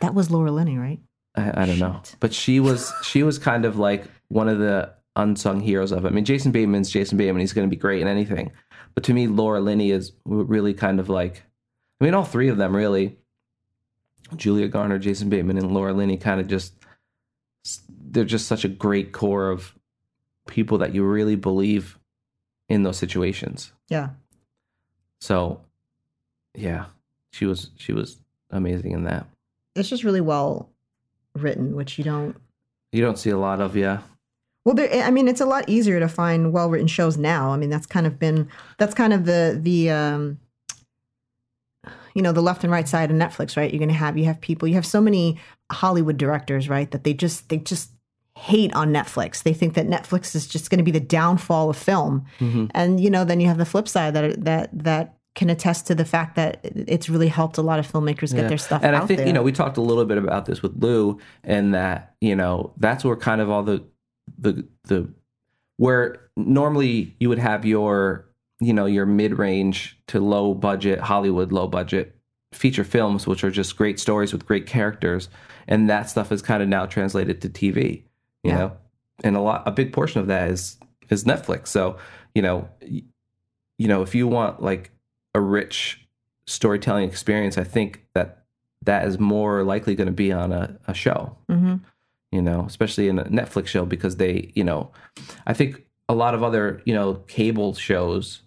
[0.02, 1.00] That was Laura Linney, right?
[1.36, 4.94] I, I don't know, but she was she was kind of like one of the
[5.18, 6.08] unsung heroes of it.
[6.08, 8.52] I mean, Jason Bateman's Jason Bateman; he's going to be great in anything.
[8.96, 11.44] But to me, Laura Linney is really kind of like,
[12.00, 13.18] I mean, all three of them really.
[14.36, 16.74] Julia Garner, Jason Bateman, and Laura Linney kind of just
[17.90, 19.74] they're just such a great core of
[20.50, 21.98] people that you really believe
[22.68, 23.72] in those situations.
[23.88, 24.10] Yeah.
[25.22, 25.62] So,
[26.56, 26.86] yeah,
[27.32, 28.20] she was she was
[28.52, 29.28] amazing in that.
[29.76, 30.70] It's just really well
[31.36, 32.36] written, which you don't.
[32.92, 34.00] You don't see a lot of, yeah.
[34.66, 37.52] Well, there, I mean, it's a lot easier to find well written shows now.
[37.52, 40.40] I mean, that's kind of been that's kind of the the um,
[42.14, 43.72] you know the left and right side of Netflix, right?
[43.72, 45.40] You're going to have you have people, you have so many
[45.72, 46.90] Hollywood directors, right?
[46.92, 47.92] That they just they just
[48.50, 49.44] hate on Netflix.
[49.44, 52.66] They think that Netflix is just going to be the downfall of film, Mm-hmm.
[52.72, 55.96] and you know then you have the flip side that that that can attest to
[55.96, 58.48] the fact that it's really helped a lot of filmmakers get Yeah.
[58.50, 59.28] their stuff and out I think there.
[59.28, 62.74] you know we talked a little bit about this with Lou, and that you know
[62.78, 63.84] that's where kind of all the
[64.38, 65.08] the the
[65.78, 68.26] where normally you would have your
[68.60, 72.16] you know your mid range to low budget Hollywood low budget
[72.52, 75.30] feature films, which are just great stories with great characters,
[75.68, 78.04] and that stuff is kind of now translated to TV.
[78.44, 78.58] You Yeah.
[78.58, 78.78] know,
[79.24, 80.78] and a lot a big portion of that is
[81.10, 81.68] is Netflix.
[81.68, 81.98] So
[82.36, 84.92] you know, you know if you want like
[85.34, 86.08] a rich
[86.48, 88.44] storytelling experience, I think that
[88.86, 91.76] that is more likely going to be on a, a show, hmm
[92.32, 94.92] you know, especially in a Netflix show because they, you know,
[95.48, 98.44] I think a lot of other, you know, cable shows,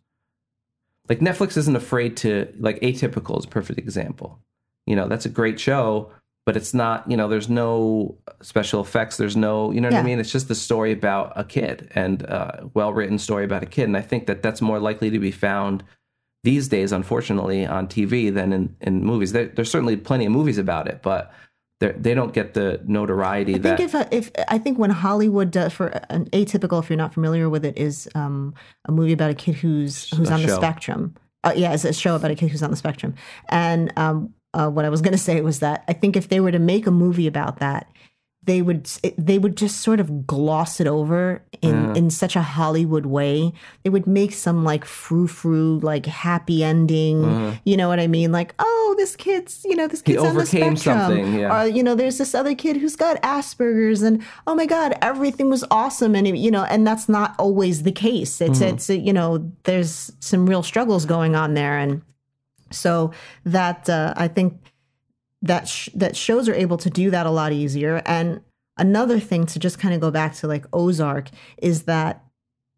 [1.09, 4.39] like Netflix isn't afraid to, like Atypical is a perfect example.
[4.87, 6.13] You know, that's a great show,
[6.45, 9.17] but it's not, you know, there's no special effects.
[9.17, 10.19] There's no, you know what I mean?
[10.19, 13.85] It's just the story about a kid and a well written story about a kid.
[13.85, 15.85] And I think that that's more likely to be found
[16.45, 19.31] these days, unfortunately, on TV than in, in movies.
[19.33, 21.33] There, there's certainly plenty of movies about it, but
[21.79, 23.77] they're- don't get the notoriety I that.
[23.79, 27.15] think if uh, if I think when Hollywood does for an atypical, if you're not
[27.15, 28.55] familiar with it, is um,
[28.87, 31.15] a movie about a kid who's who's A on the spectrum.
[31.45, 33.15] Uh, yeah, it's a show about a kid who's on the spectrum.
[33.49, 36.41] And um, uh, what I was going to say was that I think if they
[36.41, 37.87] were to make a movie about that,
[38.45, 38.87] they would
[39.17, 43.53] they would just sort of gloss it over in in such a Hollywood way.
[43.85, 47.57] They would make some like frou frou like happy ending.
[47.65, 48.33] You know what I mean?
[48.33, 50.77] Like oh, this kid's you know this kid's on the spectrum.
[50.77, 51.63] something, yeah.
[51.63, 55.49] Or you know, there's this other kid who's got Asperger's, and oh my god, everything
[55.49, 58.41] was awesome, and you know, and that's not always the case.
[58.41, 58.75] It's Mm-hmm.
[58.75, 62.03] it's you know, there's some real struggles going on there, and
[62.73, 63.13] so
[63.45, 64.73] that uh, I think
[65.43, 68.03] that sh- that shows are able to do that a lot easier.
[68.07, 68.41] And
[68.77, 72.25] another thing to just kind of go back to like Ozark is that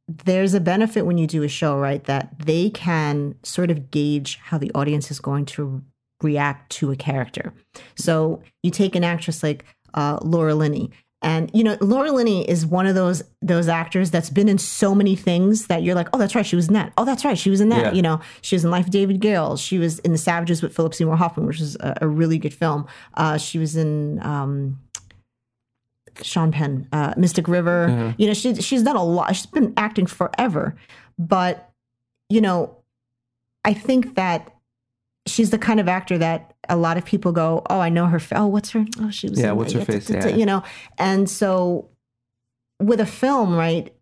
[0.07, 2.05] there's a benefit when you do a show, right?
[2.05, 5.83] That they can sort of gauge how the audience is going to
[6.23, 7.53] react to a character.
[7.97, 10.91] So you take an actress like uh, Laura Linney.
[11.25, 14.95] And you know, Laura Linney is one of those those actors that's been in so
[14.95, 16.93] many things that you're like, oh, that's right, she was in that.
[16.99, 17.87] Oh, that's right, she was in that.
[17.87, 17.93] Yeah.
[17.93, 19.57] You know, she was in Life of David Gale.
[19.57, 22.53] She was in The Savages with Philip Seymour Hoffman, which is a, a really good
[22.53, 22.87] film.
[23.15, 24.79] Uh, she was in um,
[26.21, 28.15] Sean Penn, uh, Mystic River.
[28.19, 29.35] You know, she she's done a lot.
[29.35, 30.77] She's been acting forever,
[31.19, 31.71] but
[32.29, 32.77] you know,
[33.65, 34.54] I think that
[35.27, 38.19] she's the kind of actor that a lot of people go, "Oh, I know her.
[38.19, 38.85] fa- Oh, what's her?
[39.01, 39.39] Oh, she was.
[39.41, 40.09] Yeah, in- what's her face?
[40.11, 40.29] Yeah.
[40.29, 40.63] You know,
[40.99, 41.89] and so
[42.81, 43.93] with a film, right?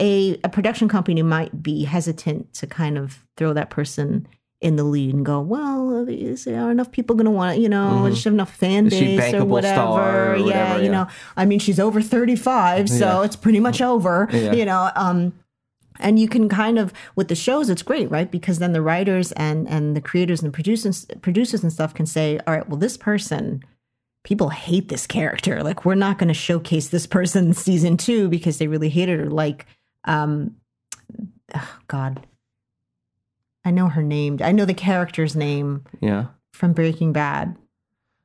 [0.00, 4.26] A a production company might be hesitant to kind of throw that person
[4.60, 7.60] in the lead and go, well, is are enough people going to want, it?
[7.60, 9.16] you know, does she have enough fan Mm-hmm.
[9.18, 10.32] Base or whatever?
[10.32, 10.90] or yeah, whatever, you yeah.
[10.90, 13.24] know, I mean, she's over 35, so Yeah.
[13.24, 14.52] it's pretty much over, Yeah.
[14.54, 14.90] you know.
[14.96, 15.34] Um,
[16.04, 18.30] and you can kind of with the shows, it's great, right?
[18.30, 22.38] Because then the writers and and the creators and producers producers and stuff can say,
[22.46, 23.62] all right, well, this person.
[24.26, 25.62] People hate this character.
[25.62, 29.20] Like, we're not going to showcase this person in season two because they really hated
[29.20, 29.28] her.
[29.28, 29.66] Like,
[30.04, 30.56] um,
[31.54, 32.26] oh, God,
[33.66, 34.38] I know her name.
[34.42, 36.28] I know the character's name Yeah.
[36.54, 37.54] from Breaking Bad.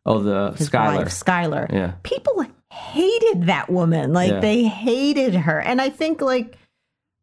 [0.05, 1.03] Oh, the Skyler.
[1.07, 1.69] Skyler.
[1.69, 1.95] Yeah.
[2.03, 4.13] People hated that woman.
[4.13, 4.39] Like Yeah.
[4.39, 5.59] they hated her.
[5.59, 6.57] And I think like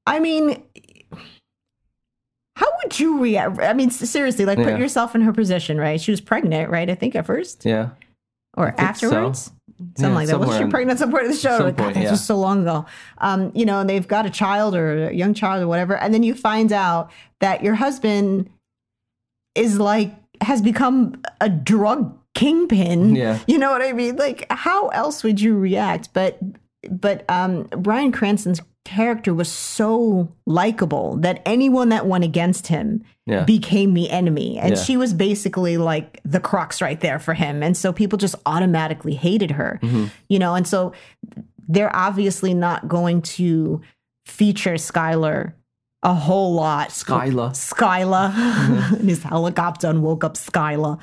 [0.06, 0.62] I mean
[2.56, 3.60] how would you react?
[3.60, 4.70] I mean, seriously, like Yeah.
[4.70, 6.00] put yourself in her position, right?
[6.00, 6.88] She was pregnant, right?
[6.88, 7.90] I think at first Yeah.
[8.56, 8.84] or think so.
[9.08, 9.52] afterwards.
[9.78, 10.38] Something Yeah, like that.
[10.40, 11.58] Wasn't she pregnant at some point of the show?
[11.58, 12.08] some God, that's yeah.
[12.08, 12.86] just so long ago.
[13.18, 16.14] Um, you know, and they've got a child or a young child or whatever, and
[16.14, 18.48] then you find out that your husband
[19.54, 23.16] is like has become a drug kingpin.
[23.16, 23.38] Yeah.
[23.46, 24.16] You know what I mean?
[24.16, 26.10] Like, how else would you react?
[26.14, 26.38] But
[26.90, 33.42] but um Bryan Cranston's character was so likable that anyone that went against him Yeah.
[33.44, 34.58] became the enemy.
[34.58, 34.82] And Yeah.
[34.82, 37.62] she was basically like the crux right there for him.
[37.62, 39.80] And so people just automatically hated her.
[39.82, 40.04] Mm-hmm.
[40.28, 40.92] You know, and so
[41.68, 43.80] they're obviously not going to
[44.24, 45.52] feature Skyler
[46.02, 46.90] a whole lot.
[46.90, 47.50] Skyla.
[47.50, 48.32] Skyla.
[49.00, 50.98] and his helicopter and woke up Skyla.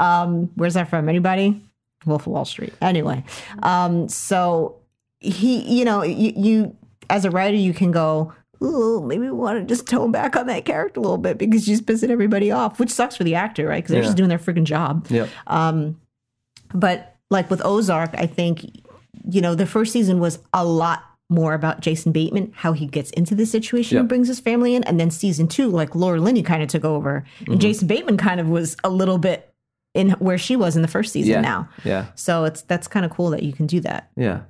[0.00, 1.08] Um, where's that from?
[1.08, 1.62] Anybody?
[2.06, 2.72] Wolf of Wall Street.
[2.80, 3.22] Anyway,
[3.62, 4.76] um, so
[5.20, 6.76] he, you know, you, you
[7.10, 10.48] as a writer, you can go, Ooh, maybe we want to just tone back on
[10.48, 13.68] that character a little bit because she's pissing everybody off, which sucks for the actor,
[13.68, 13.76] right?
[13.84, 14.06] Because they're Yeah.
[14.08, 15.06] just doing their freaking job.
[15.10, 15.28] Yep.
[16.74, 18.64] But like with Ozark, I think,
[19.30, 23.10] you know, the first season was a lot more about Jason Bateman, how he gets
[23.12, 24.00] into the situation Yep.
[24.00, 24.82] and brings his family in.
[24.84, 27.24] And then season two, like Laura Linney kind of took over.
[27.40, 27.52] Mm-hmm.
[27.52, 29.52] And Jason Bateman kind of was a little bit
[29.94, 31.40] in where she was in the first season Yeah.
[31.42, 31.68] now.
[31.84, 32.06] Yeah.
[32.14, 34.10] So it's that's kind of cool that you can do that.
[34.16, 34.40] Yeah.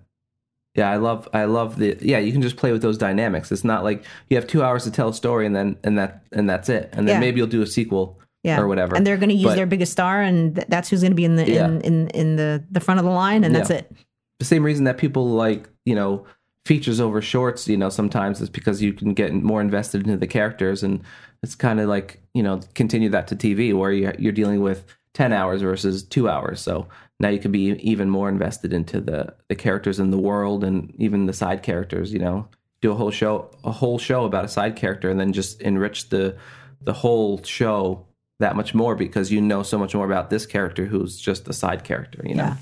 [0.74, 3.50] Yeah, I love I love the yeah, you can just play with those dynamics.
[3.50, 6.22] It's not like you have 2 hours to tell a story and then and that
[6.32, 6.90] and that's it.
[6.92, 7.20] And then Yeah.
[7.20, 8.60] maybe you'll do a sequel Yeah.
[8.60, 8.94] or whatever.
[8.94, 11.16] And they're going to use But- their biggest star and th- that's who's going to
[11.16, 11.66] be in the Yeah.
[11.66, 13.90] in, in in the the front of the line and that's it.
[14.38, 16.24] the same reason that people like, you know,
[16.64, 20.26] features over shorts, you know, sometimes is because you can get more invested into the
[20.28, 21.00] characters and
[21.42, 24.84] it's kind of like, you know, continue that to TV where you're, you're dealing with
[25.14, 26.60] 10 hours versus 2 hours.
[26.60, 26.86] So
[27.20, 30.92] now you can be even more invested into the the characters in the world and
[30.98, 32.48] even the side characters, you know.
[32.80, 36.10] Do a whole show a whole show about a side character and then just enrich
[36.10, 36.36] the
[36.80, 38.06] the whole show
[38.38, 41.52] that much more because you know so much more about this character who's just a
[41.52, 42.44] side character, you know.
[42.44, 42.56] Yeah.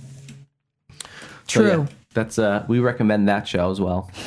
[1.49, 1.69] So, True.
[1.69, 4.11] yeah, that's uh we recommend that show as well.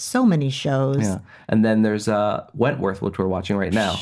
[0.00, 1.00] So many shows.
[1.00, 1.18] Yeah.
[1.48, 3.96] And then there's uh Wentworth, which we're watching right now.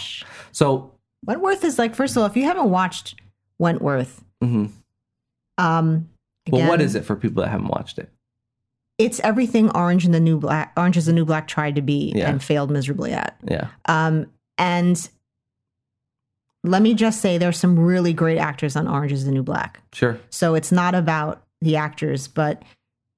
[0.53, 0.93] So
[1.25, 3.15] Wentworth is like first of all, if you haven't watched
[3.59, 4.73] Wentworth, mhm.
[5.59, 6.09] Um
[6.51, 8.11] well, what is it for people that haven't watched it?
[8.99, 12.13] it's everything Orange and the New Black, Orange is the New Black tried to be
[12.17, 12.31] Yeah.
[12.31, 13.37] and failed miserably at.
[13.47, 13.67] Yeah.
[13.87, 15.07] Um, and
[16.65, 19.83] let me just say, there's some really great actors on Orange is the New Black.
[19.93, 20.19] Sure.
[20.31, 22.63] So it's not about the actors, but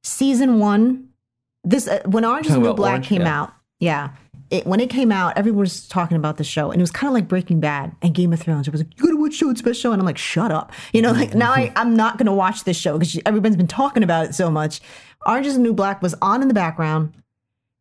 [0.03, 1.09] season one,
[1.63, 3.07] this uh, when Orange is the New Black Orange?
[3.07, 3.41] came Yeah.
[3.41, 4.09] out, yeah,
[4.51, 7.09] it, when it came out, everyone was talking about the show, and it was kind
[7.09, 8.67] of like Breaking Bad and Game of Thrones.
[8.67, 10.73] It was like, "You gotta watch show, it's best show," and I'm like, "Shut up!"
[10.93, 11.79] You know, like now I, mm-hmm.
[11.79, 14.81] I'm not gonna watch this show because everyone's been talking about it so much.
[15.27, 17.13] Orange is the New Black was on in the background,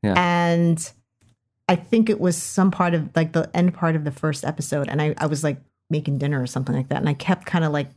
[0.03, 0.15] Yeah.
[0.17, 0.91] and
[1.69, 4.89] I think it was some part of like the end part of the first episode,
[4.89, 7.63] and I, I was like making dinner or something like that, and I kept kind
[7.63, 7.89] of like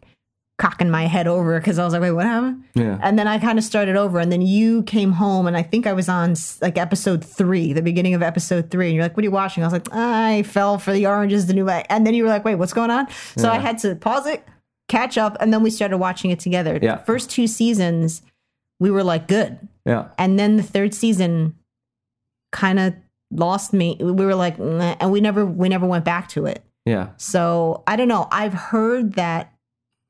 [0.61, 2.99] cocking my head over because I was like, "Wait, what happened?" Yeah.
[3.03, 5.87] And then I kind of started over, and then you came home, and I think
[5.87, 9.23] I was on like episode three, the beginning of episode three, and you're like, "What
[9.23, 12.07] are you watching?" I was like, "I fell for the oranges, the new," light." and
[12.07, 14.45] then you were like, "Wait, what's going on?" So I had to pause it,
[14.89, 16.79] catch up, and then we started watching it together.
[16.81, 16.97] Yeah.
[16.97, 18.23] The first two seasons,
[18.79, 20.09] we were like, "Good," Yeah.
[20.19, 21.55] and then the third season
[22.53, 22.95] kind of
[23.33, 23.97] lost me.
[23.99, 26.63] We were like, "Nah," and we never we never went back to it.
[26.85, 27.09] Yeah.
[27.17, 28.29] So I don't know.
[28.31, 29.53] I've heard that.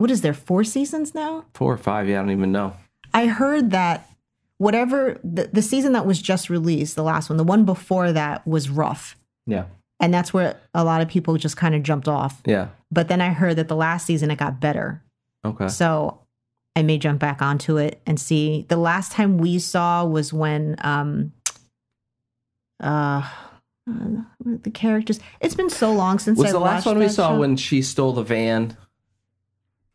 [0.00, 0.32] What is there?
[0.32, 1.44] Four seasons now.
[1.52, 2.08] Four or five.
[2.08, 2.20] Yeah.
[2.20, 2.72] I don't even know.
[3.12, 4.08] I heard that
[4.56, 8.46] whatever the, the season that was just released, the last one, the one before that
[8.46, 9.14] was rough.
[9.46, 9.64] Yeah.
[10.00, 12.40] And that's where a lot of people just kind of jumped off.
[12.46, 12.68] Yeah.
[12.90, 15.02] But then I heard that the last season it got better.
[15.44, 15.68] Okay.
[15.68, 16.20] So
[16.74, 18.64] I may jump back onto it and see.
[18.70, 21.32] The last time we saw was when um
[22.82, 23.28] uh
[23.86, 27.38] the characters it's been so long since Was I the last one we saw show.
[27.38, 28.78] when she stole the van?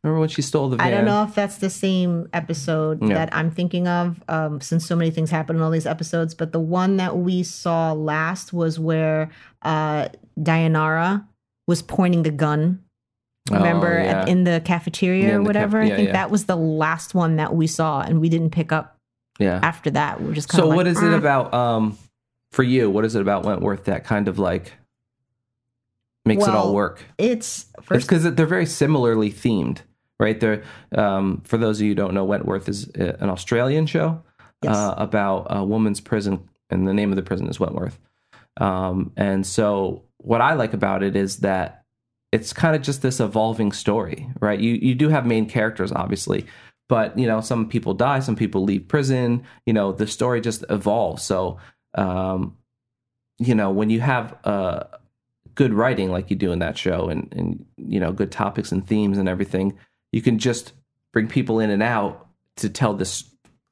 [0.06, 0.86] Remember when she stole the van?
[0.86, 3.16] I don't know if that's the same episode Yeah.
[3.16, 6.36] that I'm thinking of, um, since so many things happen in all these episodes.
[6.36, 9.30] But the one that we saw last was where
[9.64, 11.26] uh, Dayanara
[11.68, 12.84] was pointing the gun.
[13.50, 14.22] Remember Oh, yeah.
[14.22, 15.82] at, in the cafeteria Yeah, or whatever?
[15.84, 18.72] caf- I think that was the last one that we saw, and we didn't pick
[18.72, 18.98] up
[19.40, 19.60] yeah.
[19.64, 20.22] after that.
[20.22, 21.98] We are just kind So like, what is it "Mm." about um
[22.52, 22.90] for you?
[22.92, 24.74] What is it about Wentworth that kind of like
[26.26, 27.04] makes it all work?
[27.18, 29.80] It's It's because they're very similarly themed,
[30.20, 30.40] right?
[30.40, 30.64] They're
[30.96, 34.22] um, for those of you who don't know, Wentworth is uh, an Australian show
[34.64, 34.76] Yes.
[34.76, 38.00] uh, about a woman's prison, and the name of the prison is Wentworth.
[38.58, 41.84] Um, and so, what I like about it is that
[42.32, 44.60] it's kind of just this evolving story, right?
[44.60, 46.46] You you do have main characters, obviously,
[46.90, 49.44] but you know some people die, some people leave prison.
[49.66, 51.22] You know the story just evolves.
[51.24, 51.58] So,
[51.96, 52.56] um,
[53.38, 54.84] you know when you have uh,
[55.54, 58.88] good writing like you do in that show, and and you know good topics and
[58.88, 59.78] themes and everything,
[60.12, 60.74] you can just
[61.12, 63.24] bring people in and out to tell this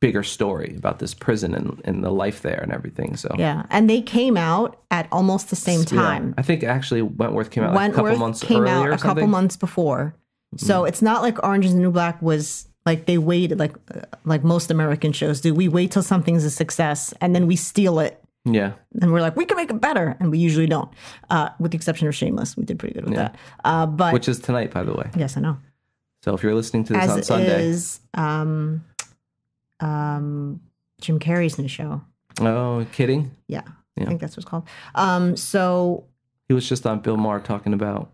[0.02, 3.16] bigger story about this prison and, and the life there and everything.
[3.16, 5.86] So yeah, and they came out at almost the same Yeah.
[6.02, 6.34] time.
[6.38, 9.24] I think actually Wentworth came out like a couple months came out a couple.
[9.24, 9.32] Mm-hmm.
[9.32, 10.14] months before.
[10.58, 14.02] So it's not like Orange is the New Black was like they waited like uh,
[14.26, 15.54] like most American shows do.
[15.54, 18.74] We wait till something's a success and then we steal it Yeah.
[19.02, 20.92] and we're like we can make it better and we usually don't.
[21.30, 23.36] Uh, with the exception of Shameless, we did pretty good with that.
[23.64, 25.10] Uh, but Which is tonight, by the way.
[25.16, 25.58] yes, I know.
[26.24, 28.86] So if you're listening to this As on Sunday, is um,
[29.82, 30.62] um,
[31.02, 32.02] Jim Carrey's new show.
[32.40, 33.32] oh, kidding.
[33.50, 33.64] Yeah,
[33.98, 34.06] Yeah.
[34.06, 34.66] I think that's what's called.
[34.96, 36.06] Um, so
[36.48, 38.14] He was just on Bill Maher talking about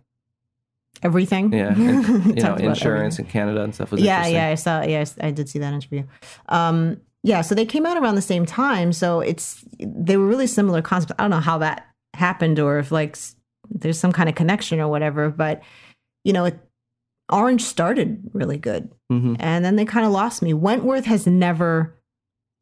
[1.04, 1.54] everything.
[1.54, 3.92] yeah, and, you know, insurance in Canada and stuff.
[3.92, 4.82] Was yeah, yeah, I saw.
[4.82, 6.04] Yes, I did see that interview.
[6.48, 8.92] Um, yeah, so they came out around the same time.
[8.92, 11.14] So it's they were really similar concepts.
[11.20, 13.18] I don't know how that happened or if like
[13.70, 15.30] there's some kind of connection or whatever.
[15.30, 15.62] But
[16.24, 16.60] you know, it,
[17.32, 20.54] Orange started really good, hmm and then they kind of lost me.
[20.54, 21.96] Wentworth has never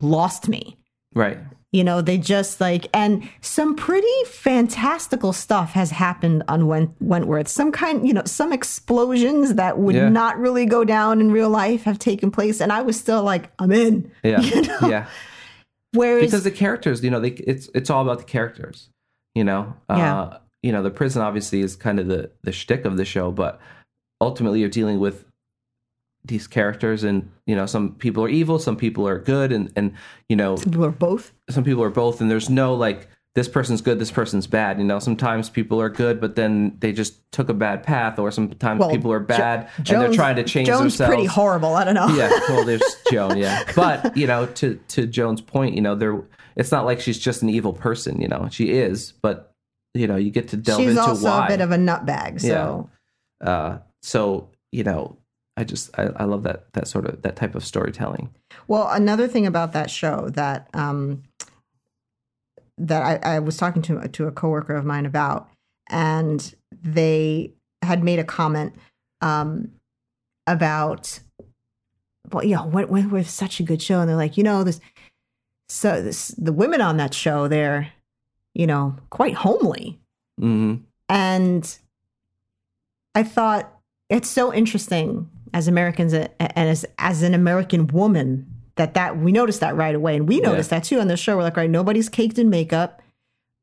[0.01, 0.77] lost me.
[1.15, 1.39] Right.
[1.73, 7.47] You know, they just like, and some pretty fantastical stuff has happened on Went- Wentworth.
[7.49, 10.07] Some kind, you know, some explosions that would Yeah.
[10.09, 12.61] not really go down in real life have taken place.
[12.61, 14.09] And I was still like, I'm in.
[14.23, 14.39] Yeah.
[14.41, 14.77] You know?
[14.87, 15.07] Yeah.
[15.93, 18.89] Whereas, Because the characters, you know, they, it's it's all about the characters.
[19.35, 19.73] You know.
[19.89, 20.19] Yeah.
[20.21, 23.31] Uh, you know, the prison obviously is kind of the the shtick of the show,
[23.31, 23.59] but
[24.21, 25.25] ultimately you're dealing with
[26.25, 29.93] these characters and you know some people are evil some people are good and and
[30.27, 31.31] you know some people are both.
[31.49, 34.83] some people are both and there's no like this person's good this person's bad you
[34.83, 38.79] know sometimes people are good but then they just took a bad path or sometimes
[38.79, 41.75] Well, people are Jo- bad and they're trying to change themselves pretty horrible.
[41.75, 42.07] I don't know.
[42.07, 46.21] yeah well there's joan yeah but you know to to joan's point you know there
[46.57, 49.53] it's not like she's just an evil person you know she is but
[49.93, 52.41] you know you get to delve She's into also why a bit of a nutbag.
[52.41, 52.89] So,
[53.45, 53.77] uh
[54.07, 55.17] so you know
[55.57, 58.29] i just I, I love that that sort of that type of storytelling.
[58.67, 61.23] Well, another thing about that show that, um,
[62.77, 65.49] that I, I was talking to to a coworker of mine about,
[65.89, 68.73] and they had made a comment
[69.21, 69.71] um,
[70.45, 71.19] about,
[72.31, 74.79] well, yeah, what what was such a good show, and they're like, you know, this,
[75.69, 77.91] so this, the women on that show, they're,
[78.53, 79.99] you know, quite homely,
[80.39, 80.75] hmm
[81.09, 81.77] and
[83.15, 83.76] I thought
[84.09, 88.45] it's so interesting as Americans and as as an American woman
[88.75, 91.35] that that we noticed that right away, and we noticed that too on the show.
[91.37, 93.01] We're like, right, nobody's caked in makeup.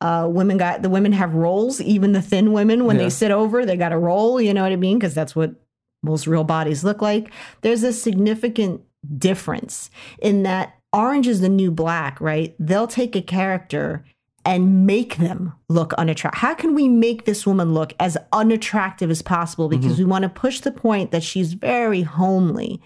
[0.01, 1.80] Uh, women got the women have roles.
[1.80, 3.05] Even the thin women, when Yeah.
[3.05, 4.40] they sit over, they got a roll.
[4.40, 4.99] You know what I mean?
[4.99, 5.55] Because that's what
[6.03, 7.30] most real bodies look like.
[7.62, 8.82] There's a significant
[9.18, 9.90] difference
[10.20, 12.55] in that Orange is the New Black, right?
[12.59, 14.05] They'll take a character
[14.45, 16.40] and make them look unattractive.
[16.40, 19.68] How can we make this woman look as unattractive as possible?
[19.68, 22.80] Because we want to push the point that she's very homely.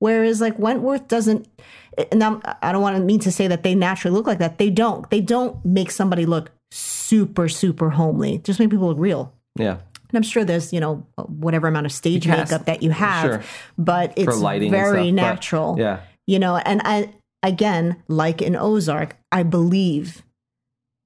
[0.00, 1.48] Whereas like Wentworth doesn't
[1.96, 4.38] eh, and I'm, I don't want to mean to say that they naturally look like
[4.38, 4.58] that.
[4.58, 5.08] They don't.
[5.10, 8.38] They don't make somebody look super, super homely.
[8.38, 9.32] Just make people look real.
[9.56, 9.78] Yeah.
[10.10, 13.24] And I'm sure there's, you know, whatever amount of stage cast- makeup that you have,
[13.24, 13.42] Sure.
[13.76, 15.76] but it's very stuff, natural.
[15.78, 16.00] Yeah.
[16.26, 20.22] You know, and I again, like in Ozark, I believe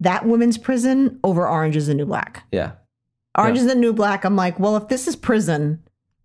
[0.03, 2.45] that women's prison over Orange is the New Black.
[2.53, 2.73] Yeah.
[3.37, 3.63] Orange Yeah.
[3.63, 4.25] is the New Black.
[4.25, 5.83] I'm like, well, if this is prison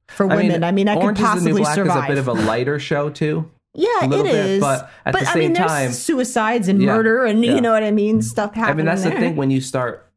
[0.07, 1.97] for I mean, women, I mean, I, Orange could is the New possibly Black survive.
[1.97, 3.49] is a bit of a lighter show too.
[3.73, 4.59] yeah, a little it bit, is.
[4.61, 7.55] but at the I same mean, there's time- suicides and Yeah, murder and yeah.
[7.55, 8.87] you know what I mean, stuff happening.
[8.87, 10.11] I mean, that's the thing when you start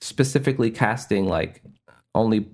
[0.00, 1.62] specifically casting like
[2.14, 2.46] only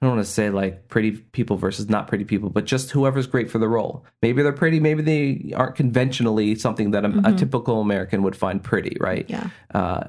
[0.00, 3.26] I don't want to say like pretty people versus not pretty people, but just whoever's
[3.26, 4.04] great for the role.
[4.22, 8.62] Maybe they're pretty, maybe they aren't conventionally something that a, a typical American would find
[8.62, 9.28] pretty, right?
[9.28, 9.46] Mm-hmm.
[9.76, 9.78] Yeah.
[9.78, 10.08] Uh,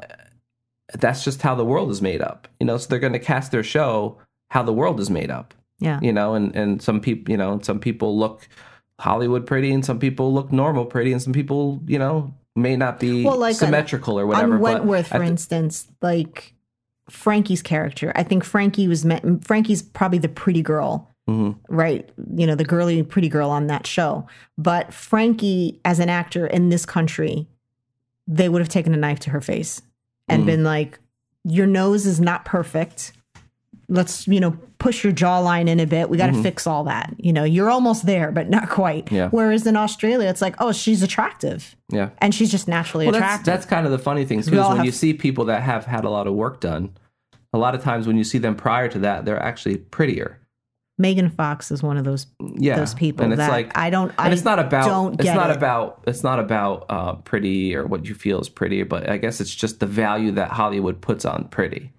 [0.94, 2.78] that's just how the world is made up, you know.
[2.78, 4.18] So they're going to cast their show
[4.50, 6.00] how the world is made up, Yeah.
[6.02, 6.34] you know.
[6.36, 8.48] And and some people, you know, some people look
[9.00, 13.00] Hollywood pretty, and some people look normal pretty, and some people, you know, may not
[13.00, 14.56] be Well, like on- symmetrical or whatever.
[14.56, 16.54] On but Wentworth, I for instance, like
[17.10, 19.45] Frankie's character, I think Frankie was meant.
[19.45, 21.56] Frankie's probably the pretty girl, Mhm.
[21.70, 22.10] right?
[22.36, 24.28] You know, the girly pretty girl on that show.
[24.58, 27.47] But Frankie, as an actor in this country,
[28.28, 29.82] they would have taken a knife to her face
[30.28, 30.45] and Mm.
[30.45, 30.99] been like,
[31.43, 33.14] "Your nose is not perfect.
[33.92, 36.10] Let's, you know, push your jawline in a bit.
[36.10, 37.14] We got to fix all that.
[37.18, 39.16] You know, you're almost there, but not quite." Mm-hmm.
[39.16, 39.30] Yeah.
[39.30, 42.10] Whereas in Australia, it's like, "Oh, she's attractive." yeah.
[42.20, 43.46] And she's just naturally Well, attractive.
[43.46, 44.54] that's kind of the funny thing too.
[44.54, 46.98] Is when have- you see people that have had a lot of work done,
[47.54, 50.38] a lot of times when you see them prior to that, they're actually prettier.
[50.98, 54.14] Megan Fox is one of those Yeah, those people and it's that like I don't.
[54.18, 55.58] I and it's not about don't it's not it.
[55.58, 59.42] about it's not about uh, pretty or what you feel is pretty, but I guess
[59.42, 61.92] it's just the value that Hollywood puts on pretty.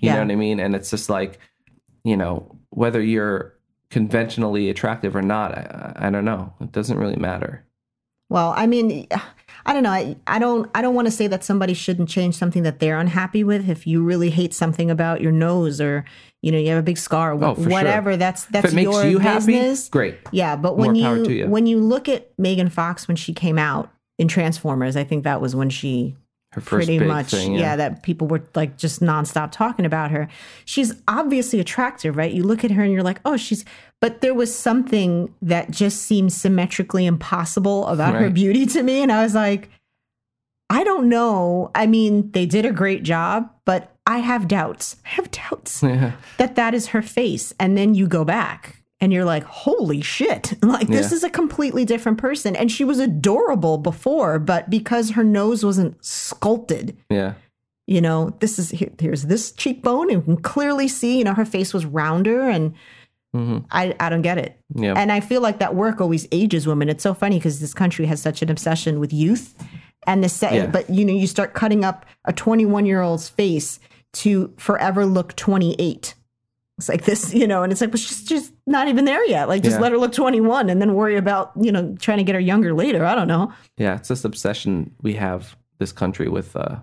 [0.00, 0.14] You Yeah.
[0.16, 0.60] know what I mean?
[0.60, 1.38] And it's just like,
[2.04, 3.54] you know, whether you're
[3.90, 6.52] conventionally attractive or not, I, I don't know.
[6.60, 7.64] It doesn't really matter.
[8.28, 9.06] Well, I mean,
[9.64, 9.90] I don't know.
[9.90, 10.68] I, I don't.
[10.74, 13.68] I don't want to say that somebody shouldn't change something that they're unhappy with.
[13.70, 16.04] If you really hate something about your nose, or
[16.42, 17.70] you know, you have a big scar, Oh, for sure.
[17.70, 18.16] whatever.
[18.16, 19.88] That's that's if it makes your you happy, business.
[19.88, 20.18] great.
[20.32, 21.46] Yeah, but when More power you, you.
[21.46, 25.40] when you look at Megan Fox when she came out in Transformers, I think that
[25.40, 26.16] was when she
[26.56, 27.76] Her first pretty much thing, yeah.
[27.76, 30.26] that people were like just nonstop talking about her.
[30.64, 32.32] She's obviously attractive right?
[32.32, 33.64] You look at her and you're like oh she's
[34.00, 39.12] but there was something that just seemed symmetrically impossible about her beauty to me and
[39.12, 39.68] i was like
[40.70, 41.70] i don't know.
[41.74, 44.96] I mean they did a great job but i have doubts.
[45.04, 46.12] I have doubts Yeah.
[46.38, 47.52] that that is her face.
[47.60, 51.16] And then you go back and you're like holy shit like this Yeah.
[51.16, 56.02] is a completely different person and she was adorable before but because her nose wasn't
[56.04, 57.34] sculpted Yeah.
[57.86, 61.34] you know this is here, here's this cheekbone and you can clearly see you know
[61.34, 62.74] her face was rounder and
[63.34, 63.64] Mhm.
[63.70, 64.94] I, I don't get it Yeah.
[64.96, 68.06] and i feel like that work always ages women it's so funny because this country
[68.06, 69.54] has such an obsession with youth
[70.06, 70.66] and the set Yeah.
[70.68, 73.78] but you know you start cutting up a 21 year old's face
[74.14, 76.14] to forever look 28
[76.78, 79.48] it's like this you know and it's like well she's just not even there yet
[79.48, 79.80] like just Yeah.
[79.82, 82.74] let her look 21 and then worry about you know trying to get her younger
[82.74, 86.76] later i don't know Yeah, it's this obsession we have this country with uh,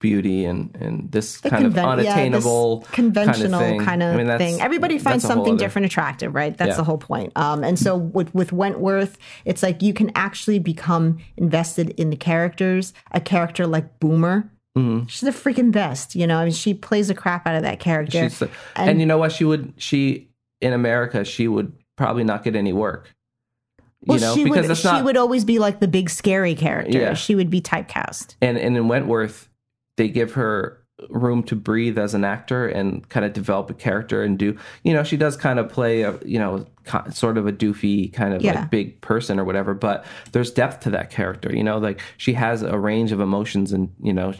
[0.00, 3.84] beauty and and this The kind of conven- yeah, this unattainable conventional thing.
[3.84, 4.60] kind of, I mean, thing.
[4.60, 6.56] Everybody finds that's a whole something other- different attractive, right?
[6.56, 6.76] That's Yeah.
[6.76, 7.32] the whole point.
[7.36, 12.16] Um, and so with with Wentworth, it's like you can actually become invested in the
[12.16, 12.92] characters.
[13.10, 15.08] A character like Boomer, Mhm.
[15.08, 16.14] she's the freaking best.
[16.14, 18.28] You know, I mean, she plays the crap out of that character.
[18.28, 19.32] The- and, you know what?
[19.32, 20.28] She would she
[20.60, 23.14] in America she would probably not get any work.
[24.00, 26.54] You well, know, she because would she not would always be like the big scary
[26.54, 26.98] character.
[26.98, 27.14] Yeah.
[27.14, 28.36] She would be typecast.
[28.40, 29.48] and and in Wentworth
[29.96, 30.78] they give her
[31.10, 34.92] room to breathe as an actor and kind of develop a character and do you
[34.92, 36.66] know she does kind of play a you know
[37.12, 38.60] sort of a doofy kind of Yeah.
[38.60, 42.32] like big person or whatever but there's depth to that character you know like she
[42.32, 44.34] has a range of emotions and you know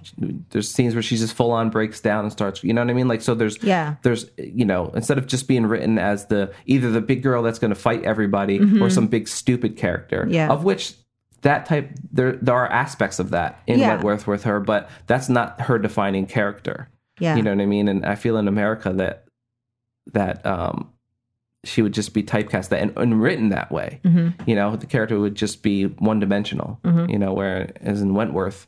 [0.51, 2.95] there's scenes where she just full on breaks down and starts you know what i
[2.95, 3.95] mean like so there's Yeah.
[4.03, 7.61] there's you know instead of just being written as the either the big girl that's
[7.61, 10.33] going to fight everybody or some big stupid character Mm-hmm.
[10.35, 10.49] Yeah.
[10.49, 10.95] of which
[11.43, 13.89] that type there there are aspects of that in Yeah.
[13.95, 16.89] Wentworth with her but that's not her defining character
[17.20, 17.36] Yeah.
[17.36, 19.24] you know what i mean and i feel in america that
[20.12, 20.91] that um
[21.64, 24.34] she would just be typecast that and, and written that way Mhm.
[24.49, 27.11] you know the character would just be one dimensional Mhm.
[27.11, 28.66] you know whereas in wentworth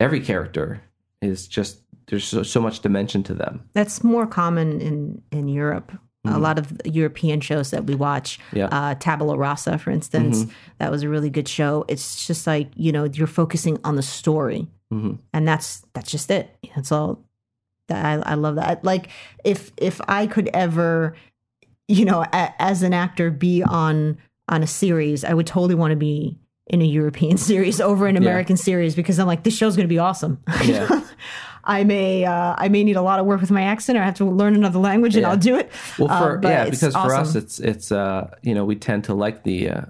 [0.00, 0.80] every character
[1.20, 3.62] is just there's so, so much dimension to them.
[3.74, 5.92] That's more common in in Europe.
[6.24, 8.56] A lot of European shows that we watch, Mm-hmm.
[8.58, 8.66] Yeah.
[8.66, 8.74] Mm-hmm.
[8.74, 10.46] uh, Tabula Rasa, for instance,
[10.78, 11.84] that was a really good show.
[11.88, 15.18] It's just like you know you're focusing on the story, Mhm.
[15.32, 16.48] and that's that's just it.
[16.76, 17.18] That's all.
[17.88, 18.84] That I, I love that.
[18.84, 19.08] Like
[19.42, 21.16] if if I could ever,
[21.88, 24.16] you know, a, as an actor, be on
[24.48, 28.16] on a series, I would totally want to be in a European series over an
[28.16, 30.38] American series because I'm like this show's going to be awesome.
[30.64, 30.86] Yeah.
[31.64, 34.04] I may uh, I may need a lot of work with my accent, or I
[34.04, 35.30] have to learn another language, and Yeah.
[35.30, 35.70] I'll do it.
[35.98, 39.04] Well, Uh, for but yeah, because for us, it's it's uh you know we tend
[39.04, 39.80] to like the uh,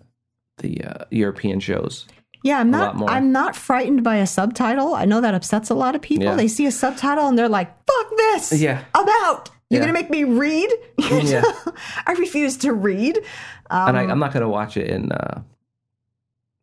[0.59, 2.07] the uh, European shows.
[2.45, 2.97] Yeah, I'm not.
[3.09, 4.95] I'm not frightened by a subtitle.
[4.95, 6.25] I know that upsets a lot of people.
[6.27, 6.35] Yeah.
[6.35, 8.53] They see a subtitle and they're like, "Fuck this!
[8.61, 8.83] Yeah.
[8.95, 9.49] I'm out.
[9.71, 9.87] You're Yeah.
[9.87, 10.71] gonna make me read?
[10.99, 11.43] Yeah.
[12.07, 13.17] I refuse to read.
[13.71, 15.41] Um, and I, I'm not going to watch it in uh,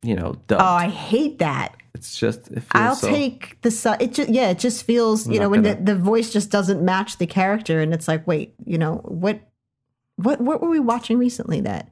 [0.04, 0.62] you know dubbed.
[0.62, 1.76] oh, I hate that.
[1.94, 4.14] It's just it feels I'll so, take the su- it.
[4.14, 7.18] Just, yeah, it just feels you know when gonna- the, the voice just doesn't match
[7.18, 9.40] the character, and it's like, wait, you know what?
[10.18, 11.62] What what were we watching recently?
[11.62, 11.90] That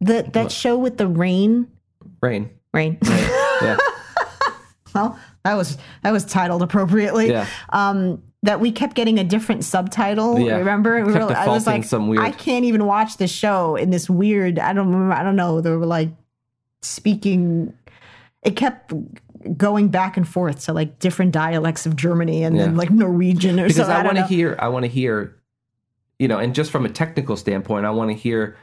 [0.00, 0.52] that that What?
[0.52, 1.68] show with the rain,
[2.22, 2.50] rain.
[2.72, 2.98] rain.
[3.02, 3.76] Yeah,
[4.94, 7.28] well, that was that was titled appropriately.
[7.30, 7.46] yeah.
[7.70, 10.38] Um, that we kept getting a different subtitle.
[10.38, 10.56] Yeah.
[10.56, 11.04] Remember?
[11.04, 14.08] We were- I was like, some weird- I can't even watch this show in this
[14.08, 14.58] weird.
[14.58, 15.12] I don't remember.
[15.14, 15.60] I don't know.
[15.60, 16.08] They were like
[16.80, 17.74] speaking.
[18.42, 18.92] It kept
[19.56, 23.64] going back and forth to like different dialects of Germany and then like Norwegian or
[23.64, 23.96] Because something.
[23.96, 25.36] I want to hear, I want to hear,
[26.18, 28.56] you know, and just from a technical standpoint, I want to hear,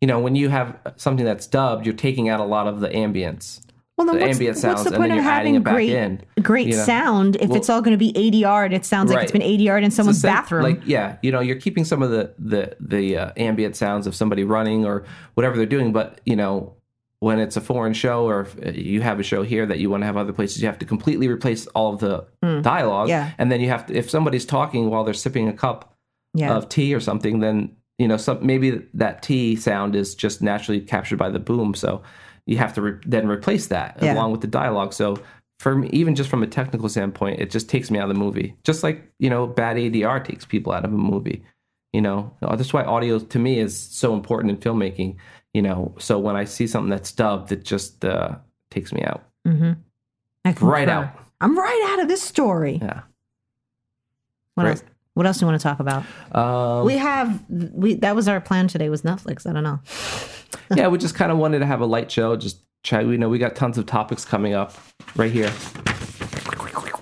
[0.00, 2.88] you know, when you have something that's dubbed, you're taking out a lot of the
[2.88, 3.60] ambience,
[3.98, 5.54] well, then the what's, ambient what's sounds, the and point then of you're adding having
[5.60, 6.22] it back great, in.
[6.42, 6.84] great you know?
[6.84, 9.42] sound if Well- it's all going to be ADR and it sounds like it's been
[9.42, 10.62] ADR in someone's the same- bathroom?
[10.62, 14.14] Like, yeah, you know, you're keeping some of the the the uh, ambient sounds of
[14.14, 15.04] somebody running or
[15.34, 16.74] whatever they're doing, but you know,
[17.26, 19.88] when it's a foreign show or if uh, you have a show here that you
[19.88, 22.26] want to have other places, you have to completely replace all of the
[22.62, 23.10] dialogue, Hmm.
[23.16, 23.30] Yeah.
[23.38, 25.94] and then you have to if somebody's talking while they're sipping a cup
[26.34, 26.52] yeah.
[26.56, 30.80] of tea or something, then you know, some maybe that tea sound is just naturally
[30.80, 32.02] captured by the boom, so
[32.46, 34.14] you have to re- then replace that Yeah.
[34.14, 34.92] along with the dialogue.
[34.92, 35.16] So
[35.60, 38.20] for me, even just from a technical standpoint, it just takes me out of the
[38.26, 38.56] movie.
[38.64, 41.44] Just like you know, bad ADR takes people out of a movie.
[41.92, 45.16] You know, that's why audio to me is so important in filmmaking.
[45.54, 48.36] You know, so when I see something that's dubbed, it just uh,
[48.70, 50.64] takes me out mm-hmm.
[50.66, 51.08] right out.
[51.40, 52.78] I'm right out of this story.
[52.80, 53.02] Yeah.
[54.54, 54.70] What Right.
[54.70, 54.84] else?
[55.14, 56.04] What else do you want to talk about?
[56.34, 59.46] Um, we have we that was our plan today was Netflix.
[59.46, 59.80] I don't know.
[60.74, 62.34] yeah, we just kind of wanted to have a light show.
[62.36, 63.04] Just try.
[63.04, 64.72] We know we got tons of topics coming up
[65.16, 65.52] right here.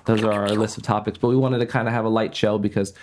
[0.07, 2.35] Those are our list of topics, but we wanted to kind of have a light
[2.35, 2.95] show because,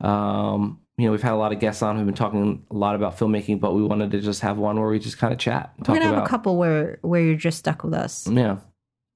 [0.00, 2.94] um, you know, we've had a lot of guests on who've been talking a lot
[2.94, 5.72] about filmmaking, but we wanted to just have one where we just kind of chat,
[5.80, 8.56] We're gonna have about, a couple where where you're just stuck with us yeah,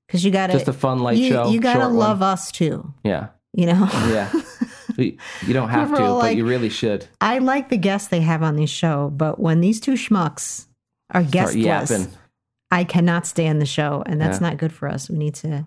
[0.07, 1.51] because you gotta just a fun light you, show.
[1.51, 1.99] you gotta short one.
[1.99, 2.93] love us too.
[3.05, 3.89] yeah, You know.
[3.93, 4.31] yeah.
[4.99, 7.07] You don't have to, are but you really should.
[7.23, 10.67] I like the guests they have on this show, but when these two schmucks
[11.11, 12.09] are guestless.
[12.71, 14.49] I cannot stand the show, and that's Yeah.
[14.51, 15.09] not good for us.
[15.09, 15.67] We need to.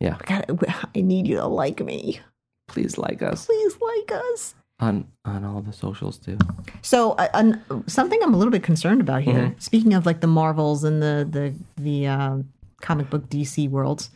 [0.00, 0.16] Yeah.
[0.24, 0.56] gotta-
[0.96, 2.20] I need you to like me.
[2.66, 4.54] Please like us Please like us.
[4.82, 6.36] On on all the socials too.
[6.82, 9.34] So, uh, an, something I'm a little bit concerned about here.
[9.34, 9.60] Mm-hmm.
[9.60, 12.36] Speaking of like the Marvels and the the the uh,
[12.82, 14.10] comic book DC worlds,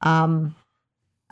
[0.00, 0.54] um,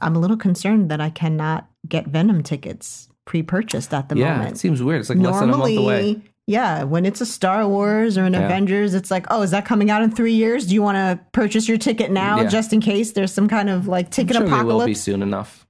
[0.01, 4.57] I'm a little concerned that I cannot get Venom tickets pre-purchased at the yeah, moment.
[4.57, 5.01] it seems weird.
[5.01, 5.77] It's like less than a month away.
[5.77, 8.41] Normally, yeah, when it's a Star Wars or an Yeah.
[8.41, 10.67] Avengers, it's like, oh, is that coming out in three years?
[10.67, 12.49] Do you want to purchase your ticket now Yeah.
[12.49, 15.23] just in case there's some kind of like I'm ticket sure they will be soon
[15.23, 15.69] enough.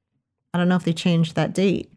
[0.55, 1.91] I don't know if they changed that date.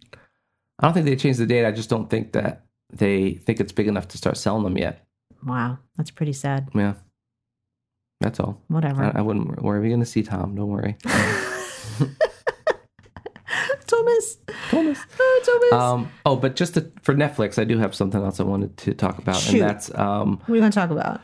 [0.79, 1.65] I don't think they changed the date.
[1.65, 5.05] I just don't think that they think it's big enough to start selling them yet.
[5.45, 6.69] Wow, that's pretty sad.
[6.73, 6.93] Yeah,
[8.21, 8.61] that's all.
[8.67, 9.03] Whatever.
[9.03, 9.79] I, I wouldn't worry.
[9.79, 10.55] We're going to see Tom.
[10.55, 10.97] Don't worry.
[13.85, 14.37] Thomas.
[14.69, 14.99] Thomas.
[15.19, 15.83] Oh, Thomas.
[15.83, 18.93] Um, oh, but just to, for Netflix, I do have something else I wanted to
[18.93, 19.61] talk about, Shoot.
[19.61, 21.21] and that's um, what are you going to talk about?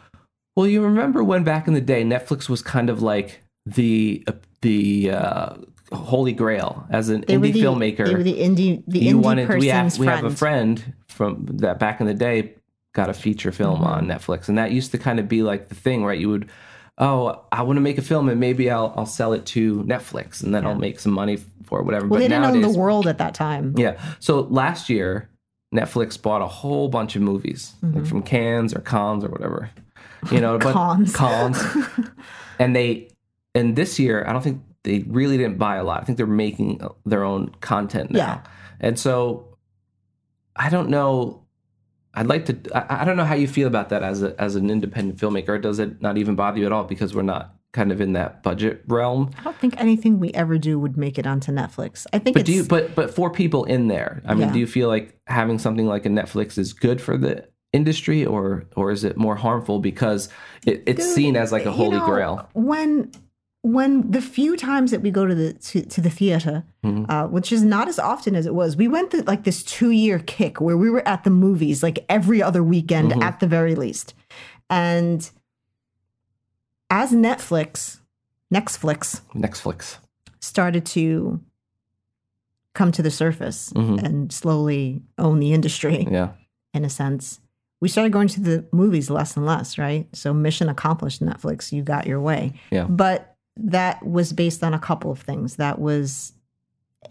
[0.55, 4.33] well, you remember when back in the day, Netflix was kind of like the uh,
[4.61, 5.53] the uh,
[5.91, 8.05] holy grail as an They indie the, filmmaker.
[8.05, 10.23] They were the indie, the you indie wanted person's we have we friend.
[10.23, 12.53] have a friend from that back in the day
[12.93, 14.11] got a feature film on Mm-hmm.
[14.11, 16.49] Netflix and that used to kind of be like the thing right you would
[16.97, 20.43] oh I want to make a film and maybe I'll I'll sell it to Netflix
[20.43, 22.79] and then I'll make some money for whatever well, but they didn't nowadays own the
[22.79, 23.73] world at that time.
[23.77, 25.29] yeah so last year
[25.73, 29.69] Netflix bought a whole bunch of movies like from Cannes or Cons or whatever
[30.31, 31.11] you know but Mm-hmm.
[31.13, 31.15] Cons.
[31.15, 32.07] Cons
[32.59, 33.09] and they
[33.55, 36.25] and this year I don't think they really didn't buy a lot I think they're
[36.27, 38.41] making uh, their own content now Yeah.
[38.79, 39.45] and so
[40.55, 41.45] I don't know.
[42.13, 42.57] I'd like to.
[42.75, 45.61] I, I don't know how you feel about that as a as an independent filmmaker.
[45.61, 48.41] Does it not even bother you at all because we're not kind of in that
[48.41, 49.29] budget realm.
[49.39, 52.07] I don't think anything we ever do would make it onto Netflix.
[52.11, 54.53] I think But it's do you but but for people in there, I mean, Yeah.
[54.53, 58.65] do you feel like having something like a Netflix is good for the industry or
[58.75, 60.29] or is it more harmful because
[60.65, 62.49] it, it's Dude, seen as like a you holy know, grail?
[62.53, 63.11] When
[63.61, 67.11] when the few times that we go to the to, to the theater, Mm-hmm.
[67.11, 69.91] uh, which is not as often as it was, we went through like this two
[69.91, 73.21] year kick where we were at the movies like every other weekend Mm-hmm.
[73.23, 74.13] at the very least,
[74.69, 75.29] and
[76.89, 77.99] as Netflix,
[78.53, 79.97] Netflix Netflix.
[80.39, 81.41] started to
[82.73, 84.01] come to the surface Mhm.
[84.03, 86.29] and slowly own the industry Yeah.
[86.73, 87.39] in a sense.
[87.81, 90.07] We started going to the movies less and less, right?
[90.13, 92.53] So mission accomplished Netflix, you got your way.
[92.71, 92.85] Yeah.
[92.85, 95.57] But that was based on a couple of things.
[95.57, 96.33] That was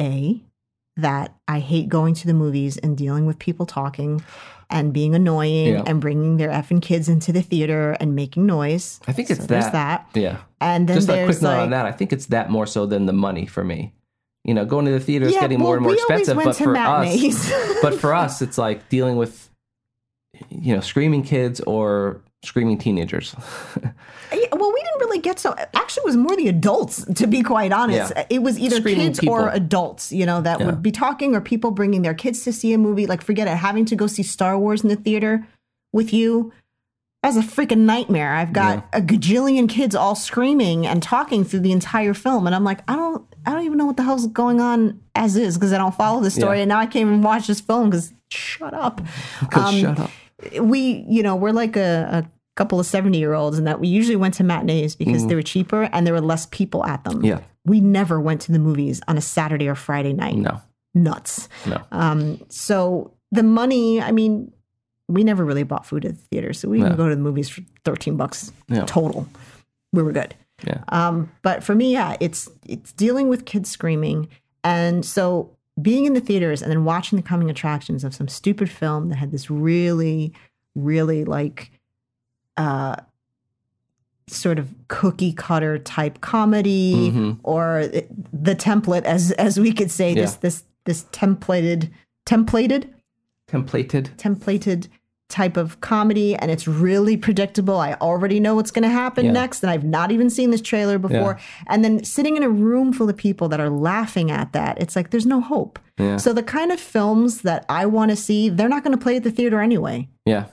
[0.00, 0.42] A,
[0.96, 4.22] that I hate going to the movies and dealing with people talking
[4.70, 5.82] and being annoying Yeah.
[5.86, 9.00] and bringing their effing kids into the theater and making noise.
[9.06, 10.06] I think it's there's that.
[10.12, 10.20] that.
[10.20, 10.38] Yeah.
[10.60, 11.86] And then Just a there's quick note like, on that.
[11.86, 13.94] I think it's that more so than the money for me.
[14.44, 16.72] You know, going to the theater is Yeah, getting more and more expensive, but for
[16.72, 17.50] matinees.
[17.50, 19.50] us, but for us, it's like dealing with,
[20.50, 23.34] you know, screaming kids or screaming teenagers.
[24.30, 25.54] Yeah, well, we didn't really get so.
[25.74, 28.12] Actually, it was more the adults, to be quite honest.
[28.14, 28.26] Yeah.
[28.28, 29.34] It was either Screaming kids people.
[29.34, 30.66] or adults, you know, that Yeah.
[30.66, 33.06] would be talking, or people bringing their kids to see a movie.
[33.06, 35.46] Like, forget it, having to go see Star Wars in the theater
[35.94, 36.52] with you.
[37.22, 38.34] That's a freaking nightmare.
[38.34, 42.64] I've got a gajillion kids all screaming and talking through the entire film, and I'm
[42.64, 45.72] like, I don't, I don't even know what the hell's going on as is because
[45.72, 48.74] I don't follow the story, and now I can't even watch this film because shut
[48.74, 49.00] up.
[49.40, 50.10] Because um, shut up.
[50.60, 53.88] We you know we're like a, a couple of 70 year olds and that we
[53.88, 57.24] usually went to matinees because they were cheaper and there were less people at them.
[57.24, 57.40] Yeah.
[57.64, 60.60] we never went to the movies on a saturday or friday night No.
[60.94, 61.80] nuts No.
[61.92, 64.52] um so the money i mean
[65.08, 67.48] we never really bought food at the theater so we can go to the movies
[67.48, 68.84] for 13 bucks Yeah.
[68.86, 69.28] total
[69.92, 70.34] we were good
[70.66, 70.82] Yeah.
[70.88, 74.26] um, but for me, yeah, it's it's dealing with kids screaming,
[74.64, 78.68] and so being in the theaters and then watching the coming attractions of some stupid
[78.70, 80.32] film that had this really,
[80.74, 81.70] really like,
[82.56, 82.96] uh,
[84.26, 87.38] sort of cookie cutter type comedy, Mhm.
[87.44, 87.86] or
[88.32, 91.88] the template, as as we could say, this this this templated
[92.26, 92.90] templated
[93.48, 94.10] Templated.
[94.16, 94.88] templated
[95.28, 97.76] type of comedy and it's really predictable.
[97.78, 99.32] I already know what's going to happen Yeah.
[99.32, 101.38] next and I've not even seen this trailer before.
[101.66, 104.96] And then sitting in a room full of people that are laughing at that, it's
[104.96, 105.78] like there's no hope.
[105.98, 106.16] Yeah.
[106.16, 109.16] So the kind of films that I want to see, they're not going to play
[109.16, 110.08] at the theater anyway.
[110.24, 110.46] Yeah.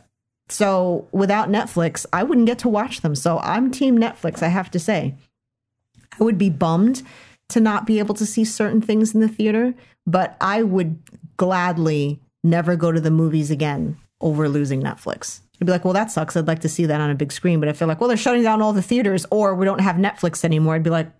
[0.49, 3.15] So without Netflix, I wouldn't get to watch them.
[3.15, 5.15] So I'm team Netflix, I have to say.
[6.19, 7.01] I would be bummed
[7.49, 9.73] to not be able to see certain things in the theater,
[10.05, 10.97] but I would
[11.37, 15.41] gladly never go to the movies again over losing Netflix.
[15.61, 16.35] I'd be like, well, that sucks.
[16.35, 17.59] I'd like to see that on a big screen.
[17.59, 19.95] But I feel like, well, they're shutting down all the theaters or we don't have
[19.95, 20.75] Netflix anymore.
[20.75, 21.11] I'd be like,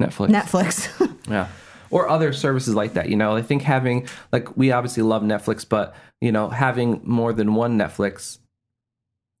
[0.00, 0.28] Netflix.
[0.28, 1.08] Netflix.
[1.30, 1.48] Yeah.
[1.90, 3.08] Or other services like that.
[3.10, 7.32] You know, I think having, like, we obviously love Netflix, but, you know, having more
[7.32, 8.38] than one Netflix,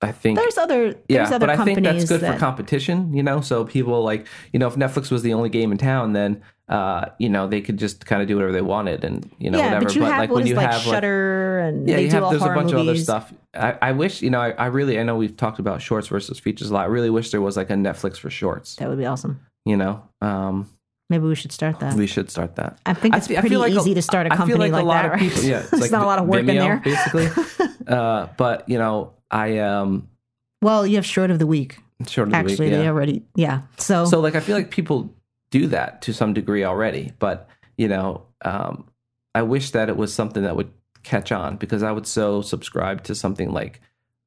[0.02, 0.38] I think.
[0.38, 3.40] there's other, there's yeah, other but I think that's good that, for competition, you know?
[3.40, 7.06] So people like, you know, if Netflix was the only game in town, then, uh,
[7.18, 9.66] you know, they could just kind of do whatever they wanted and, you know, yeah,
[9.66, 9.84] whatever.
[9.86, 12.42] but you have like when you like have, like, Shutter and yeah, you have there's
[12.42, 13.32] a bunch of other stuff.
[13.54, 16.38] I, I wish, you know, I, I really, I know we've talked about shorts versus
[16.38, 16.82] features a lot.
[16.82, 19.40] I really wish there was like a Netflix for shorts, That would be awesome.
[19.64, 20.02] you know?
[20.20, 20.68] Um,
[21.12, 21.94] Maybe we should start that.
[21.94, 22.78] we should start that.
[22.84, 24.58] I think it's I pretty feel like a- easy to start a I feel company
[24.70, 25.20] like, like, a lot that, of right?
[25.20, 26.80] people, yeah, it's There's like not a lot of work in there.
[26.84, 27.28] basically.
[27.86, 30.08] uh, but you know, I um
[30.60, 31.78] Well, you have short of the week.
[32.08, 32.88] short of the Actually, week, they yeah.
[32.90, 33.62] already, yeah.
[33.76, 35.14] So, So like, I feel like people
[35.50, 38.86] do that to some degree already, but you know, um,
[39.34, 40.70] I wish that it was something that would
[41.02, 43.80] catch on because I would so subscribe to something like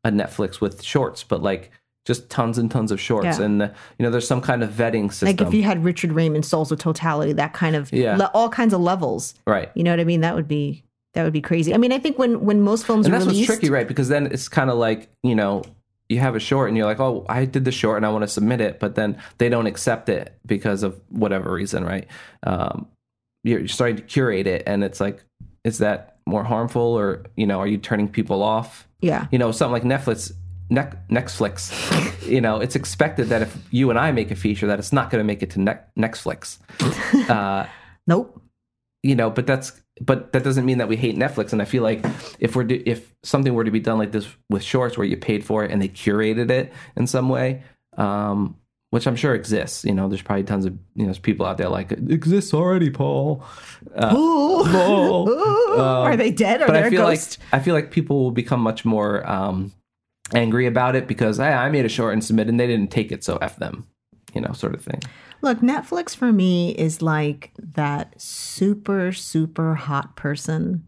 [0.04, 1.72] a Netflix with shorts, but like
[2.06, 3.46] just tons and tons of shorts, Yeah.
[3.46, 6.12] and uh, you know, there's some kind of vetting system, like if you had Richard
[6.12, 8.16] Raymond, Souls of Totality, that kind of, Yeah.
[8.18, 9.34] le- all kinds of levels.
[9.48, 9.72] right?
[9.76, 10.22] You know what I mean?
[10.22, 10.84] That would be
[11.16, 11.74] that would be crazy.
[11.74, 13.88] I mean, I think when when most films and are that's released, what's tricky, right?
[13.88, 15.64] Because then it's kind of like you know
[16.10, 18.22] you have a short and you're like, oh, I did the short and I want
[18.22, 22.06] to submit it, but then they don't accept it because of whatever reason, right?
[22.44, 22.88] Um,
[23.44, 25.24] you're starting to curate it, and it's like,
[25.64, 28.88] is that more harmful, or you know, are you turning people off?
[29.02, 30.32] yeah, You know, something like Netflix.
[30.70, 31.72] Ne- Netflix,
[32.28, 35.10] you know, it's expected that if you and I make a feature, that it's not
[35.12, 36.58] going to make it to ne- Netflix.
[37.30, 37.66] Uh,
[38.08, 38.42] nope.
[39.04, 41.82] you know but that's but that doesn't mean that we hate netflix and i feel
[41.82, 42.04] like
[42.40, 45.16] if we're do, if something were to be done like this with shorts where you
[45.18, 47.64] paid for it and they curated it in some way
[47.98, 48.56] um
[48.92, 51.58] which i'm sure exists you know there's probably tons of you know there's people out
[51.58, 53.44] there like it exists already paul
[53.96, 54.10] uh.
[54.12, 55.30] Paul.
[55.30, 55.56] Ooh.
[55.76, 56.62] Um, are they dead?
[56.62, 57.40] Or but i a feel ghost?
[57.40, 59.74] like i feel like people will become much more um
[60.34, 63.12] angry about it because hey, i made a short and submitted and they didn't take
[63.12, 63.86] it so f them
[64.36, 65.02] you know, sort of thing.
[65.42, 70.86] Look, Netflix for me is like that super, super hot person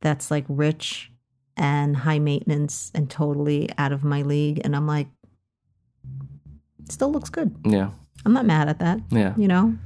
[0.00, 1.12] that's like rich
[1.58, 4.62] and high maintenance and totally out of my league.
[4.64, 5.08] And I'm like,
[6.88, 7.54] still looks good.
[7.64, 7.90] Yeah,
[8.24, 9.00] I'm not mad at that.
[9.10, 9.34] yeah.
[9.36, 9.76] You know,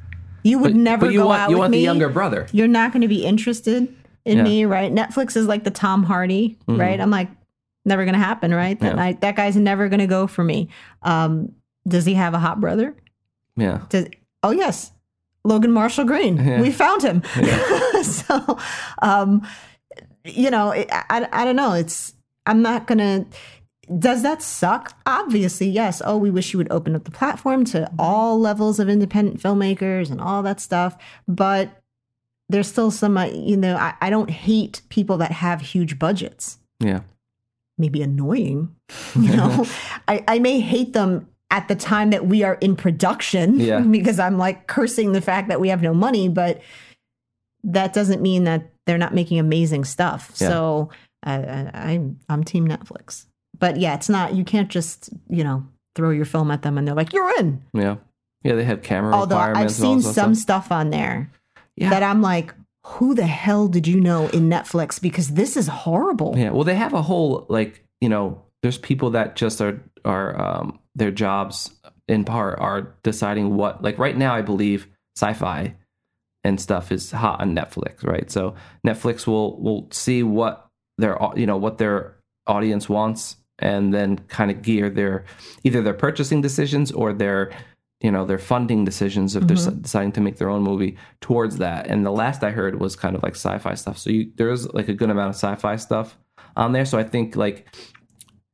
[0.45, 1.79] you would But, never but you go want out you with want me.
[1.79, 2.47] the younger brother.
[2.53, 3.93] You're not going to be interested
[4.25, 4.45] in Yeah.
[4.45, 4.93] me, right?
[4.95, 6.81] Netflix is like the Tom Hardy, mm-hmm.
[6.81, 7.01] right?
[7.01, 7.29] I'm like,
[7.85, 8.79] never going to happen, right?
[8.81, 8.97] That.
[8.97, 9.03] Yeah.
[9.03, 10.69] I, that guy's never going to go for me.
[11.03, 11.53] Um,
[11.87, 12.95] does he have a hot brother?
[13.57, 14.09] Yeah, Does,
[14.43, 14.91] oh yes,
[15.45, 16.37] Logan Marshall Green.
[16.37, 16.61] Yeah.
[16.61, 17.23] We found him.
[18.03, 18.59] so,
[19.01, 19.47] um,
[20.25, 21.75] you know, I, I, I don't know.
[21.75, 22.15] It's
[22.47, 23.27] I'm not gonna.
[23.99, 24.97] Does that suck?
[25.05, 26.01] Obviously, yes.
[26.05, 30.11] Oh, we wish you would open up the platform to all levels of independent filmmakers
[30.11, 30.97] and all that stuff.
[31.29, 31.83] But
[32.49, 36.59] there's still some, uh, you know, I, I don't hate people that have huge budgets
[36.81, 37.01] yeah,
[37.79, 38.75] maybe annoying.
[39.15, 39.67] You know,
[40.09, 43.81] I, I may hate them at the time that we are in production Yeah.
[43.91, 46.61] because I'm like cursing the fact that we have no money, but
[47.63, 50.33] that doesn't mean that they're not making amazing stuff.
[50.39, 50.49] Yeah.
[50.49, 50.91] So
[51.23, 53.27] I, I, I'm I'm team Netflix.
[53.59, 54.35] But yeah, it's not.
[54.35, 55.65] You can't just you know
[55.95, 57.63] throw your film at them and they're like you're in.
[57.73, 57.97] yeah,
[58.43, 58.55] yeah.
[58.57, 59.79] They have camera Although I've requirements.
[59.79, 61.31] and all seen some of stuff on there
[61.77, 61.91] Yeah.
[61.91, 62.53] that I'm like,
[62.87, 65.01] who the hell did you know in Netflix?
[65.01, 66.35] Because this is horrible.
[66.37, 70.41] Yeah, well, they have a whole like you know, there's people that just are are
[70.41, 71.71] um, their jobs
[72.07, 74.35] in part are deciding what like right now.
[74.35, 75.75] I believe sci-fi
[76.45, 78.31] and stuff is hot on Netflix, right?
[78.31, 78.55] So
[78.87, 80.69] Netflix will will see what
[80.99, 82.17] their you know what their
[82.47, 85.25] audience wants and then kind of gear their
[85.63, 87.51] either their purchasing decisions or their
[88.05, 90.93] you know their funding decisions if they're s- deciding to make their own movie
[91.27, 91.81] towards that.
[91.91, 93.97] And the last i heard was kind of like sci-fi stuff.
[94.03, 96.09] So you, there's like a good amount of sci-fi stuff
[96.63, 96.85] on there.
[96.91, 97.59] So i think like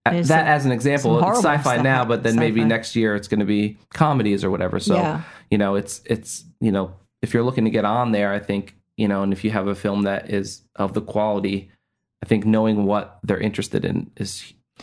[0.07, 2.69] There's that some- as an example it's sci-fi now but then maybe sci-fi.
[2.77, 4.79] next year it's going to be comedies or whatever.
[4.81, 5.23] So Yeah.
[5.51, 8.63] you know it's it's you know if you're looking to get on there i think
[8.97, 11.71] you know and if you have a film that is of the quality
[12.23, 14.31] i think knowing what they're interested in is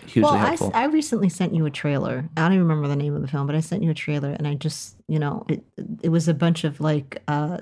[0.05, 2.29] hugely well, I, helpful I recently sent you a trailer.
[2.35, 4.31] I don't even remember the name of the film, but I sent you a trailer,
[4.31, 5.63] and I just, you know, it
[6.01, 7.59] it was a bunch of like uh,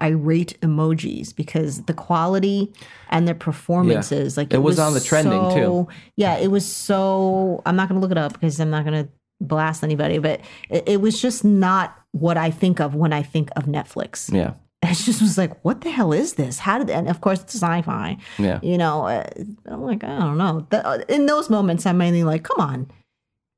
[0.00, 2.72] irate emojis because the quality
[3.10, 5.88] and their performances, like It was on the trending, too.
[6.16, 7.62] Yeah, it was so.
[7.66, 10.40] I'm not going to look it up because I'm not going to blast anybody, but
[10.70, 14.32] it, it was just not what I think of when I think of Netflix.
[14.32, 14.54] yeah
[14.92, 16.58] It just was like, what the hell is this?
[16.58, 16.90] How did?
[16.90, 18.18] And of course, it's sci-fi.
[18.38, 18.60] Yeah.
[18.62, 19.24] You know uh,
[19.66, 20.66] i'm like i don't know.
[20.70, 22.90] Uh, in those moments i'm mainly like come on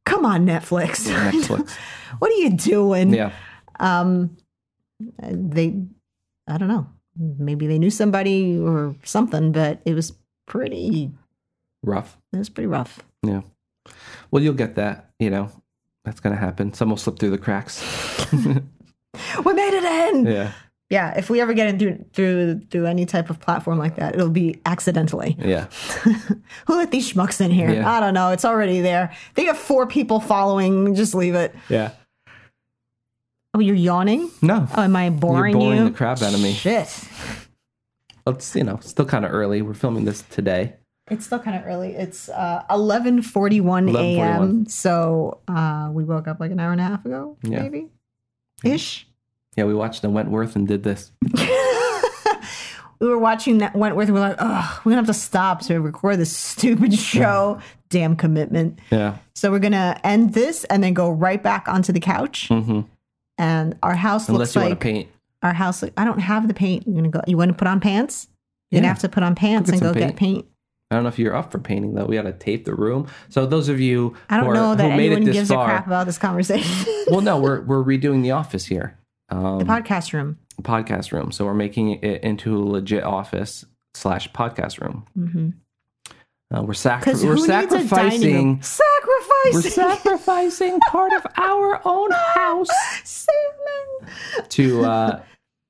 [0.06, 1.08] come on netflix.
[1.32, 1.76] Netflix.
[2.20, 3.12] what are you doing?
[3.12, 3.32] Yeah.
[3.80, 4.36] Um
[5.20, 5.82] they
[6.46, 6.86] i don't know.
[7.16, 10.12] Maybe they knew somebody or something but it was
[10.46, 11.10] pretty
[11.82, 12.16] rough.
[12.32, 13.00] It was pretty rough.
[13.24, 13.42] Yeah.
[14.30, 15.50] Well you'll get that you know.
[16.04, 16.72] That's gonna happen.
[16.74, 17.82] Some will slip through the cracks.
[19.44, 20.26] We made it in!
[20.26, 20.52] Yeah
[20.90, 24.28] yeah if we ever get into through through any type of platform like that it'll
[24.30, 25.66] be accidentally yeah
[26.66, 27.90] who let these schmucks in here Yeah.
[27.90, 31.92] i don't know it's already there they have four people following just leave it yeah
[33.54, 35.84] oh you're yawning no Oh, am I boring, boring you?
[35.84, 36.52] the crap out of me.
[36.52, 36.88] Shit.
[38.26, 40.74] it's you know still kind of early we're filming this today
[41.10, 41.94] It's still kind of early.
[41.94, 44.64] It's uh, 11:41 a.m.
[44.66, 47.60] So uh, we woke up like an hour and a half ago, Yeah.
[47.62, 47.90] maybe
[48.64, 49.06] ish.
[49.56, 51.12] Yeah we watched the wentworth and did this
[53.00, 54.06] we were watching that Wentworth.
[54.08, 57.60] and We're like, oh, we're gonna have to stop to record this stupid show.
[57.90, 58.78] Damn commitment.
[58.90, 62.48] yeah So we're gonna end this and then go right back onto the couch.
[62.48, 62.82] hmm
[63.36, 65.08] And our house unless looks you want like to paint
[65.42, 65.84] our house.
[65.96, 66.86] I don't have the paint.
[66.86, 67.20] You're gonna go.
[67.26, 68.28] You want to put on pants?
[68.70, 68.92] You're gonna Yeah.
[68.94, 70.46] have to put on pants and go some get paint.
[70.90, 72.04] I don't know if you're up for painting though.
[72.06, 73.08] We got to tape the room.
[73.28, 75.34] So those of you I don't who, are, know that who made anyone it this
[75.34, 76.86] gives far, a crap about this conversation.
[77.08, 78.96] well, no, we're we're redoing the office here,
[79.30, 80.38] um, the podcast room.
[80.62, 81.32] podcast room.
[81.32, 83.64] So we're making it into a legit office
[83.94, 85.06] slash podcast room.
[85.18, 85.50] Mm-hmm.
[86.54, 88.62] Uh, we're sac- we're who needs a dining room?
[88.62, 89.52] sacrificing.
[89.52, 92.68] We're Sacrificing sacrificing part of our own house
[93.02, 94.48] salmon.
[94.50, 95.22] to uh,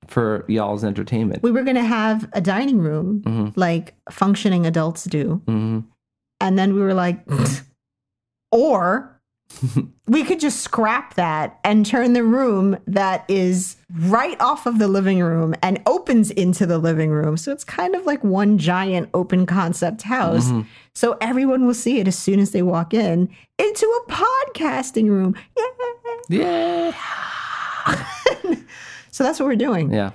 [0.09, 1.43] for y'all's entertainment.
[1.43, 3.53] We were gonna have a dining room Mhm.
[3.57, 5.81] like functioning adults do, hmm
[6.41, 7.25] and then we were like,
[8.53, 9.14] or
[10.07, 14.89] we could just scrap that and turn the room that is right off of the
[14.89, 17.37] living room and opens into the living room.
[17.37, 20.47] So it's kind of like one giant open concept house.
[20.51, 20.67] Mhm.
[20.95, 23.29] So everyone will see it as soon as they walk in
[23.59, 25.35] into a podcasting room.
[26.29, 26.93] Yeah.
[27.87, 28.05] Yeah,
[29.11, 29.93] so that's what we're doing.
[29.93, 30.13] yeah,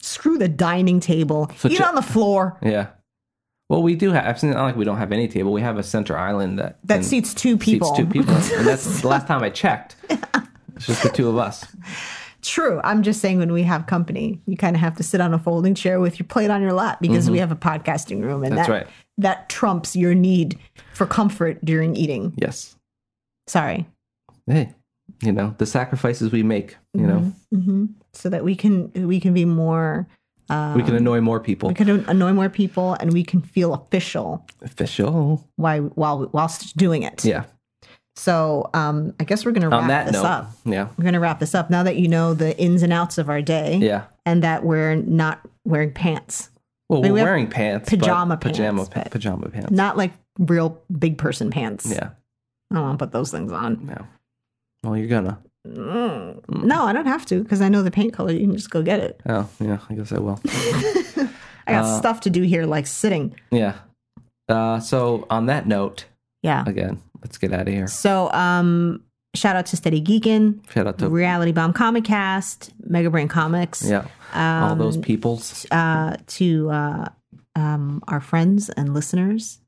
[0.00, 1.50] Screw the dining table.
[1.56, 2.58] So Eat ju- on the floor.
[2.62, 2.88] yeah.
[3.68, 4.26] Well, we do have.
[4.26, 5.52] It's not like we don't have any table.
[5.52, 7.88] We have a center island that That seats two people.
[7.94, 9.96] seats two people, and that's the last time I checked.
[10.76, 11.64] It's just the two of us.
[12.42, 12.80] True.
[12.84, 15.38] I'm just saying when we have company, you kind of have to sit on a
[15.38, 18.52] folding chair with your plate on your lap because we have a podcasting room and
[18.52, 18.56] Mm-hmm.
[18.56, 18.86] That's that right.
[19.18, 20.58] that trumps your need
[20.92, 22.34] for comfort during eating.
[22.36, 22.76] Yes.
[23.48, 23.86] Sorry.
[24.46, 24.74] Hey,
[25.22, 26.76] you know the sacrifices we make.
[26.94, 30.06] You know, hmm So that we can we can be more
[30.48, 31.68] we can annoy more people.
[31.68, 35.44] we can annoy more people and we can feel official Official.
[35.56, 37.24] while while whilst doing it.
[37.24, 37.44] Yeah.
[38.18, 40.50] So um, I guess we're gonna wrap that this note, up.
[40.64, 43.28] yeah, We're gonna wrap this up now that you know the ins and outs of
[43.28, 43.76] our day.
[43.76, 44.04] yeah.
[44.24, 46.48] And that we're not wearing pants.
[46.88, 49.70] Well, mean, we're we wearing pants, pajama pajama, pants, pa- pajama pants.
[49.70, 51.90] Not like real big person pants.
[51.90, 52.10] yeah,
[52.70, 53.84] I don't want to put those things on.
[53.86, 54.06] no.
[54.82, 55.38] Well, you're gonna.
[55.74, 56.64] Mm.
[56.64, 58.32] No, I don't have to because I know the paint color.
[58.32, 59.20] You can just go get it.
[59.26, 59.78] Oh, yeah.
[59.90, 60.40] I guess I will.
[60.46, 63.34] I got Uh, stuff to do here, like sitting.
[63.50, 63.74] yeah.
[64.48, 66.04] Uh, so on that note,
[66.42, 66.62] Yeah.
[66.66, 67.88] again, let's get out of here.
[67.88, 69.02] So, um,
[69.34, 73.82] shout out to Steady Geekin, Shout out to Reality Bomb Comic Cast, Mega Brain Comics,
[73.82, 75.66] yeah, um, all those peoples.
[75.72, 77.08] uh, to uh,
[77.56, 79.58] um, our friends and listeners.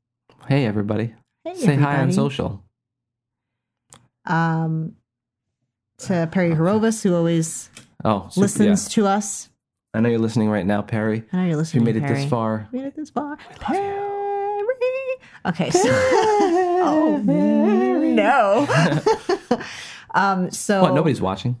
[0.47, 1.13] Hey, everybody.
[1.43, 2.63] Hey, Say hi on social.
[4.25, 4.95] Um,
[5.99, 7.69] to Perry Horovas, who always
[8.05, 9.49] Oh, super, listens to us.
[9.93, 11.23] I know you're listening right now, Perry.
[11.33, 11.83] I know you're If you listening.
[11.85, 13.37] made it this far, made it this far.
[13.59, 14.05] Perry.
[15.45, 15.69] Okay.
[15.71, 18.67] So, oh no.
[20.13, 20.51] um.
[20.51, 20.93] So what?
[20.93, 21.57] Nobody's watching.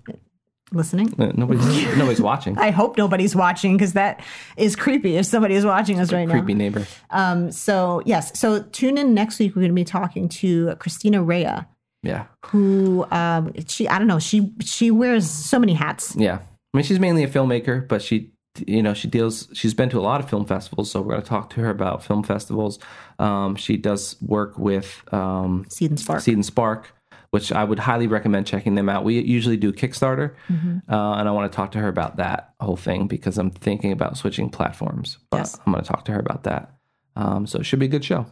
[0.71, 1.13] listening.
[1.19, 1.65] Uh, Nobody's
[1.97, 2.57] nobody's watching.
[2.59, 4.21] I hope nobody's watching because that
[4.57, 5.15] is creepy.
[5.17, 6.39] If somebody is watching us right Creepy now.
[6.41, 6.87] Creepy neighbor.
[7.09, 7.51] Um.
[7.51, 8.37] So yes.
[8.39, 9.55] So tune in next week.
[9.55, 11.61] We're going to be talking to Christina Rea,
[12.03, 16.15] Yeah, who um she I don't know she she wears so many hats.
[16.15, 16.39] yeah.
[16.73, 18.31] I mean, she's mainly a filmmaker, but she,
[18.67, 19.47] you know, she deals.
[19.53, 21.69] She's been to a lot of film festivals, so we're going to talk to her
[21.71, 22.77] about film festivals.
[23.17, 26.21] Um, she does work with um, Seed and Spark.
[26.21, 26.93] Seed and Spark,
[27.31, 29.03] which I would highly recommend checking them out.
[29.03, 30.93] We usually do Kickstarter, Mm-hmm.
[30.93, 33.91] uh, and I want to talk to her about that whole thing because I'm thinking
[33.91, 35.17] about switching platforms.
[35.31, 35.59] But Yes.
[35.65, 36.71] I'm going to talk to her about that.
[37.15, 38.27] Um, so it should be a good show.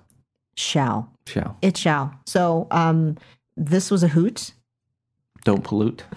[0.55, 2.13] Shall Shall it shall.
[2.26, 3.18] So um
[3.58, 4.53] this was a hoot.
[5.43, 6.03] don't pollute.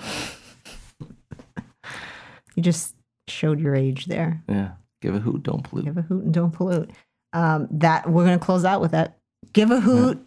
[2.57, 2.95] You just
[3.28, 4.43] showed your age there.
[4.49, 5.86] Yeah, give a hoot, don't pollute.
[5.86, 6.91] Give a hoot and don't pollute.
[7.32, 9.18] Um, that we're gonna close out with that.
[9.53, 10.18] Give a hoot.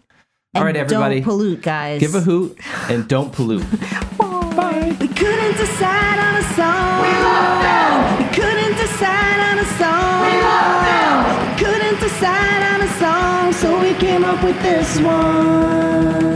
[0.55, 1.15] All and right, everybody.
[1.15, 1.99] Don't pollute, guys.
[1.99, 2.57] Give a hoot
[2.89, 3.65] and don't pollute.
[4.83, 7.01] We couldn't decide on a song.
[7.01, 8.17] We love them.
[8.19, 10.21] We couldn't decide on a song.
[10.27, 11.15] We love them.
[11.39, 16.33] We couldn't decide on a song, so we came up with this one.